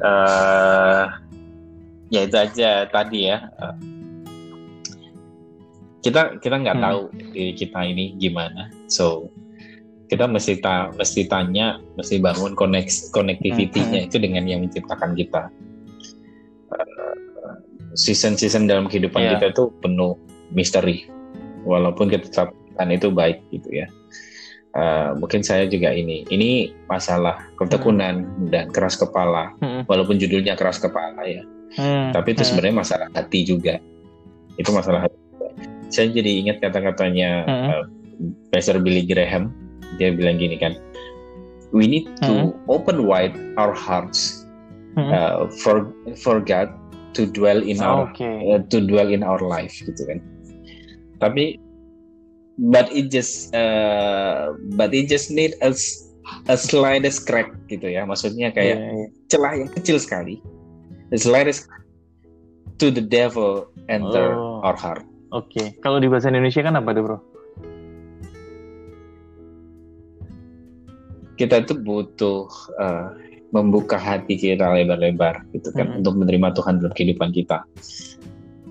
Uh, 0.00 1.08
ya 2.08 2.24
itu 2.24 2.36
aja 2.40 2.88
tadi 2.88 3.30
ya. 3.30 3.52
uh, 3.60 3.76
kita 6.06 6.22
kita 6.38 6.56
nggak 6.62 6.78
hmm. 6.78 6.86
tahu 6.86 7.00
diri 7.34 7.52
kita 7.58 7.80
ini 7.82 8.14
gimana 8.14 8.70
so 8.86 9.26
kita 10.06 10.30
mesti 10.30 10.62
ta 10.62 10.94
mesti 10.94 11.26
tanya 11.26 11.82
mesti 11.98 12.22
bangun 12.22 12.54
koneks 12.54 13.10
konektivitinya 13.10 14.06
hmm. 14.06 14.06
itu 14.06 14.16
dengan 14.22 14.46
yang 14.46 14.62
menciptakan 14.62 15.18
kita 15.18 15.50
uh, 16.70 17.54
season-season 17.98 18.70
dalam 18.70 18.86
kehidupan 18.86 19.18
yeah. 19.18 19.34
kita 19.34 19.50
itu 19.50 19.74
penuh 19.82 20.14
misteri 20.54 21.10
walaupun 21.66 22.06
kita 22.06 22.30
tetapkan 22.30 22.88
itu 22.94 23.10
baik 23.10 23.42
gitu 23.50 23.82
ya 23.82 23.90
Uh, 24.76 25.16
mungkin 25.16 25.40
saya 25.40 25.64
juga 25.64 25.88
ini 25.88 26.28
ini 26.28 26.68
masalah 26.84 27.48
ketekunan 27.56 28.28
hmm. 28.28 28.52
dan 28.52 28.68
keras 28.68 29.00
kepala 29.00 29.56
hmm. 29.64 29.88
walaupun 29.88 30.20
judulnya 30.20 30.52
keras 30.52 30.76
kepala 30.76 31.16
ya 31.24 31.40
hmm. 31.80 32.12
tapi 32.12 32.36
itu 32.36 32.44
hmm. 32.44 32.48
sebenarnya 32.52 32.76
masalah 32.84 33.08
hati 33.16 33.40
juga 33.48 33.80
itu 34.60 34.68
masalah 34.76 35.08
hati 35.08 35.16
saya 35.90 36.10
jadi 36.10 36.30
ingat 36.46 36.56
kata-katanya 36.62 37.30
hmm. 37.46 37.68
uh, 37.70 37.82
Pastor 38.50 38.80
Billy 38.80 39.04
Graham 39.06 39.52
dia 39.96 40.12
bilang 40.12 40.40
gini 40.40 40.58
kan 40.58 40.74
we 41.70 41.86
need 41.86 42.06
to 42.22 42.52
hmm. 42.52 42.70
open 42.70 43.06
wide 43.06 43.34
our 43.56 43.74
hearts 43.74 44.46
hmm. 44.98 45.10
uh, 45.10 45.46
for 45.62 45.92
for 46.18 46.42
God 46.42 46.72
to 47.16 47.24
dwell 47.24 47.62
in 47.62 47.80
oh, 47.80 47.86
our 47.86 48.02
okay. 48.12 48.44
uh, 48.52 48.60
to 48.68 48.82
dwell 48.82 49.08
in 49.08 49.24
our 49.24 49.40
life 49.40 49.72
gitu 49.84 50.02
kan 50.04 50.18
tapi 51.20 51.56
but 52.58 52.88
it 52.92 53.08
just 53.08 53.52
uh, 53.56 54.52
but 54.76 54.92
it 54.92 55.08
just 55.08 55.32
need 55.32 55.56
a 55.64 55.72
a 56.50 56.56
slightest 56.58 57.24
crack 57.24 57.52
gitu 57.70 57.86
ya 57.88 58.02
maksudnya 58.04 58.50
kayak 58.52 58.76
yeah, 58.80 58.92
yeah. 58.92 59.08
celah 59.30 59.52
yang 59.54 59.70
kecil 59.72 59.96
sekali 59.96 60.42
the 61.14 61.18
slightest 61.18 61.70
to 62.76 62.92
the 62.92 63.02
devil 63.02 63.70
enter 63.88 64.34
oh, 64.36 64.60
our 64.60 64.76
heart 64.76 65.04
oke 65.32 65.48
okay. 65.50 65.66
kalau 65.80 65.98
di 66.02 66.08
bahasa 66.10 66.28
Indonesia 66.30 66.60
kan 66.62 66.78
apa 66.78 66.90
tuh 66.92 67.02
bro 67.02 67.18
kita 71.36 71.68
tuh 71.68 71.78
butuh 71.80 72.48
uh, 72.80 73.12
membuka 73.52 74.00
hati 74.00 74.40
kita 74.40 74.66
lebar-lebar 74.68 75.44
gitu 75.52 75.70
kan 75.72 75.88
-hmm. 75.90 75.98
untuk 76.02 76.14
menerima 76.18 76.48
Tuhan 76.56 76.80
dalam 76.80 76.92
kehidupan 76.96 77.30
kita 77.32 77.64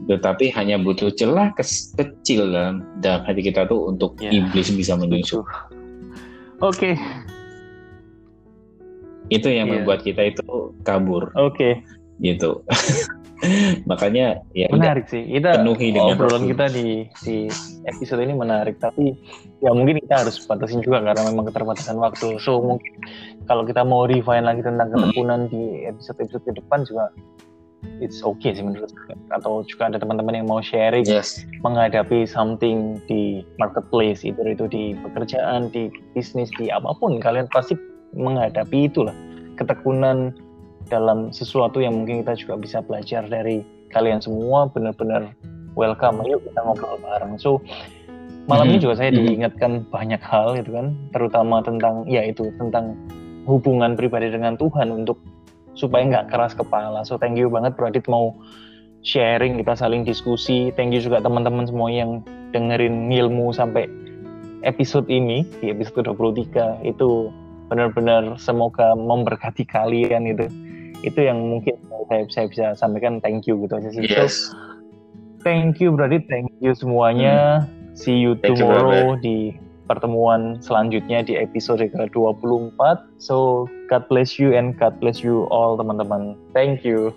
tetapi 0.05 0.53
hanya 0.53 0.77
butuh 0.77 1.09
celah 1.09 1.55
kecil 1.97 2.53
dalam, 2.53 2.85
dalam 3.01 3.25
hati 3.25 3.41
kita 3.41 3.65
tuh 3.65 3.89
untuk 3.89 4.13
ya, 4.21 4.29
iblis 4.29 4.69
bisa 4.69 4.93
menyusup. 4.93 5.47
Oke. 6.61 6.93
Okay. 6.93 6.95
Itu 9.33 9.49
yang 9.49 9.71
yeah. 9.71 9.81
membuat 9.81 10.05
kita 10.05 10.29
itu 10.29 10.75
kabur. 10.85 11.33
Oke. 11.33 11.57
Okay. 11.57 11.73
Gitu. 12.21 12.61
Makanya 13.91 14.41
ya 14.55 14.67
menarik 14.71 15.09
sih. 15.09 15.23
Kita 15.25 15.61
penuhi 15.61 15.93
dengan 15.93 16.15
obrolan 16.15 16.45
kita 16.49 16.65
di 16.71 17.05
di 17.23 17.49
episode 17.87 18.21
ini 18.21 18.33
menarik, 18.35 18.77
tapi 18.81 19.15
ya 19.61 19.71
mungkin 19.71 20.01
kita 20.03 20.25
harus 20.25 20.41
batasin 20.45 20.81
juga 20.81 21.01
karena 21.01 21.29
memang 21.29 21.49
keterbatasan 21.49 21.97
waktu. 21.97 22.37
So 22.41 22.61
mungkin 22.61 22.91
kalau 23.45 23.63
kita 23.65 23.85
mau 23.85 24.09
refine 24.09 24.45
lagi 24.45 24.65
tentang 24.65 24.89
ketekunan 24.93 25.47
hmm. 25.47 25.51
di 25.53 25.63
episode-episode 25.89 26.43
ke 26.49 26.53
depan 26.57 26.85
juga 26.85 27.13
it's 28.01 28.25
okay 28.25 28.55
sih 28.55 28.63
menurut 28.65 28.89
saya. 28.89 29.17
Atau 29.37 29.63
juga 29.67 29.93
ada 29.93 29.97
teman-teman 30.01 30.41
yang 30.43 30.47
mau 30.49 30.59
sharing 30.59 31.05
yes. 31.05 31.45
menghadapi 31.61 32.25
something 32.25 32.99
di 33.05 33.45
marketplace, 33.61 34.25
itu 34.25 34.41
itu 34.41 34.65
di 34.67 34.97
pekerjaan, 35.05 35.69
di 35.69 35.93
bisnis, 36.17 36.49
di 36.57 36.73
apa 36.73 36.95
pun 36.97 37.21
kalian 37.21 37.47
pasti 37.53 37.77
menghadapi 38.15 38.89
itulah 38.89 39.15
ketekunan 39.55 40.35
dalam 40.87 41.33
sesuatu 41.33 41.81
yang 41.81 41.97
mungkin 41.97 42.21
kita 42.21 42.33
juga 42.37 42.55
bisa 42.61 42.77
belajar 42.85 43.25
dari 43.25 43.65
kalian 43.93 44.21
semua 44.21 44.69
benar-benar 44.69 45.33
welcome 45.73 46.21
ayo 46.25 46.37
kita 46.41 46.59
ngobrol 46.61 46.97
bareng 47.01 47.35
so 47.37 47.61
malam 48.45 48.69
ini 48.69 48.77
mm-hmm. 48.77 48.83
juga 48.85 48.93
saya 48.97 49.09
mm-hmm. 49.09 49.25
diingatkan 49.25 49.71
banyak 49.89 50.21
hal 50.21 50.57
gitu 50.57 50.71
kan 50.77 50.93
terutama 51.11 51.65
tentang 51.65 52.05
ya 52.05 52.21
itu 52.25 52.53
tentang 52.61 52.93
hubungan 53.45 53.93
pribadi 53.93 54.33
dengan 54.33 54.57
Tuhan 54.57 54.89
untuk 54.89 55.21
supaya 55.77 56.07
nggak 56.07 56.33
keras 56.33 56.55
kepala. 56.57 57.05
So 57.05 57.19
thank 57.19 57.37
you 57.37 57.51
banget 57.51 57.77
Bro 57.77 57.93
Adit 57.93 58.07
mau 58.09 58.33
sharing, 59.05 59.61
kita 59.61 59.77
saling 59.77 60.01
diskusi. 60.07 60.73
Thank 60.73 60.97
you 60.97 61.01
juga 61.03 61.21
teman-teman 61.21 61.69
semua 61.69 61.91
yang 61.93 62.25
dengerin 62.55 63.11
ilmu 63.11 63.53
sampai 63.53 63.85
episode 64.65 65.05
ini 65.11 65.45
di 65.61 65.69
episode 65.69 66.09
23 66.09 66.81
itu 66.89 67.29
benar-benar 67.69 68.39
semoga 68.41 68.97
memberkati 68.97 69.67
kalian 69.67 70.25
itu. 70.25 70.49
Itu 71.05 71.21
yang 71.21 71.37
mungkin 71.37 71.77
saya, 72.09 72.23
saya 72.33 72.45
bisa 72.49 72.65
sampaikan 72.73 73.21
thank 73.21 73.45
you 73.45 73.61
gitu 73.61 73.77
aja 73.77 73.89
sih. 73.93 74.03
Yes. 74.09 74.49
So, 74.49 74.57
thank 75.45 75.77
you 75.77 75.93
Adit, 76.01 76.25
thank 76.25 76.49
you 76.59 76.73
semuanya. 76.73 77.63
Hmm. 77.63 77.93
See 77.95 78.17
you 78.17 78.35
thank 78.35 78.59
tomorrow 78.59 79.15
you, 79.15 79.21
di 79.23 79.37
pertemuan 79.87 80.59
selanjutnya 80.59 81.23
di 81.23 81.37
episode 81.39 81.85
ke-24. 81.93 82.81
So, 83.21 83.69
God 83.87 84.09
bless 84.09 84.41
you 84.41 84.51
and 84.51 84.73
God 84.75 84.97
bless 84.99 85.21
you 85.21 85.45
all 85.53 85.77
teman-teman. 85.77 86.35
Thank 86.51 86.83
you. 86.83 87.13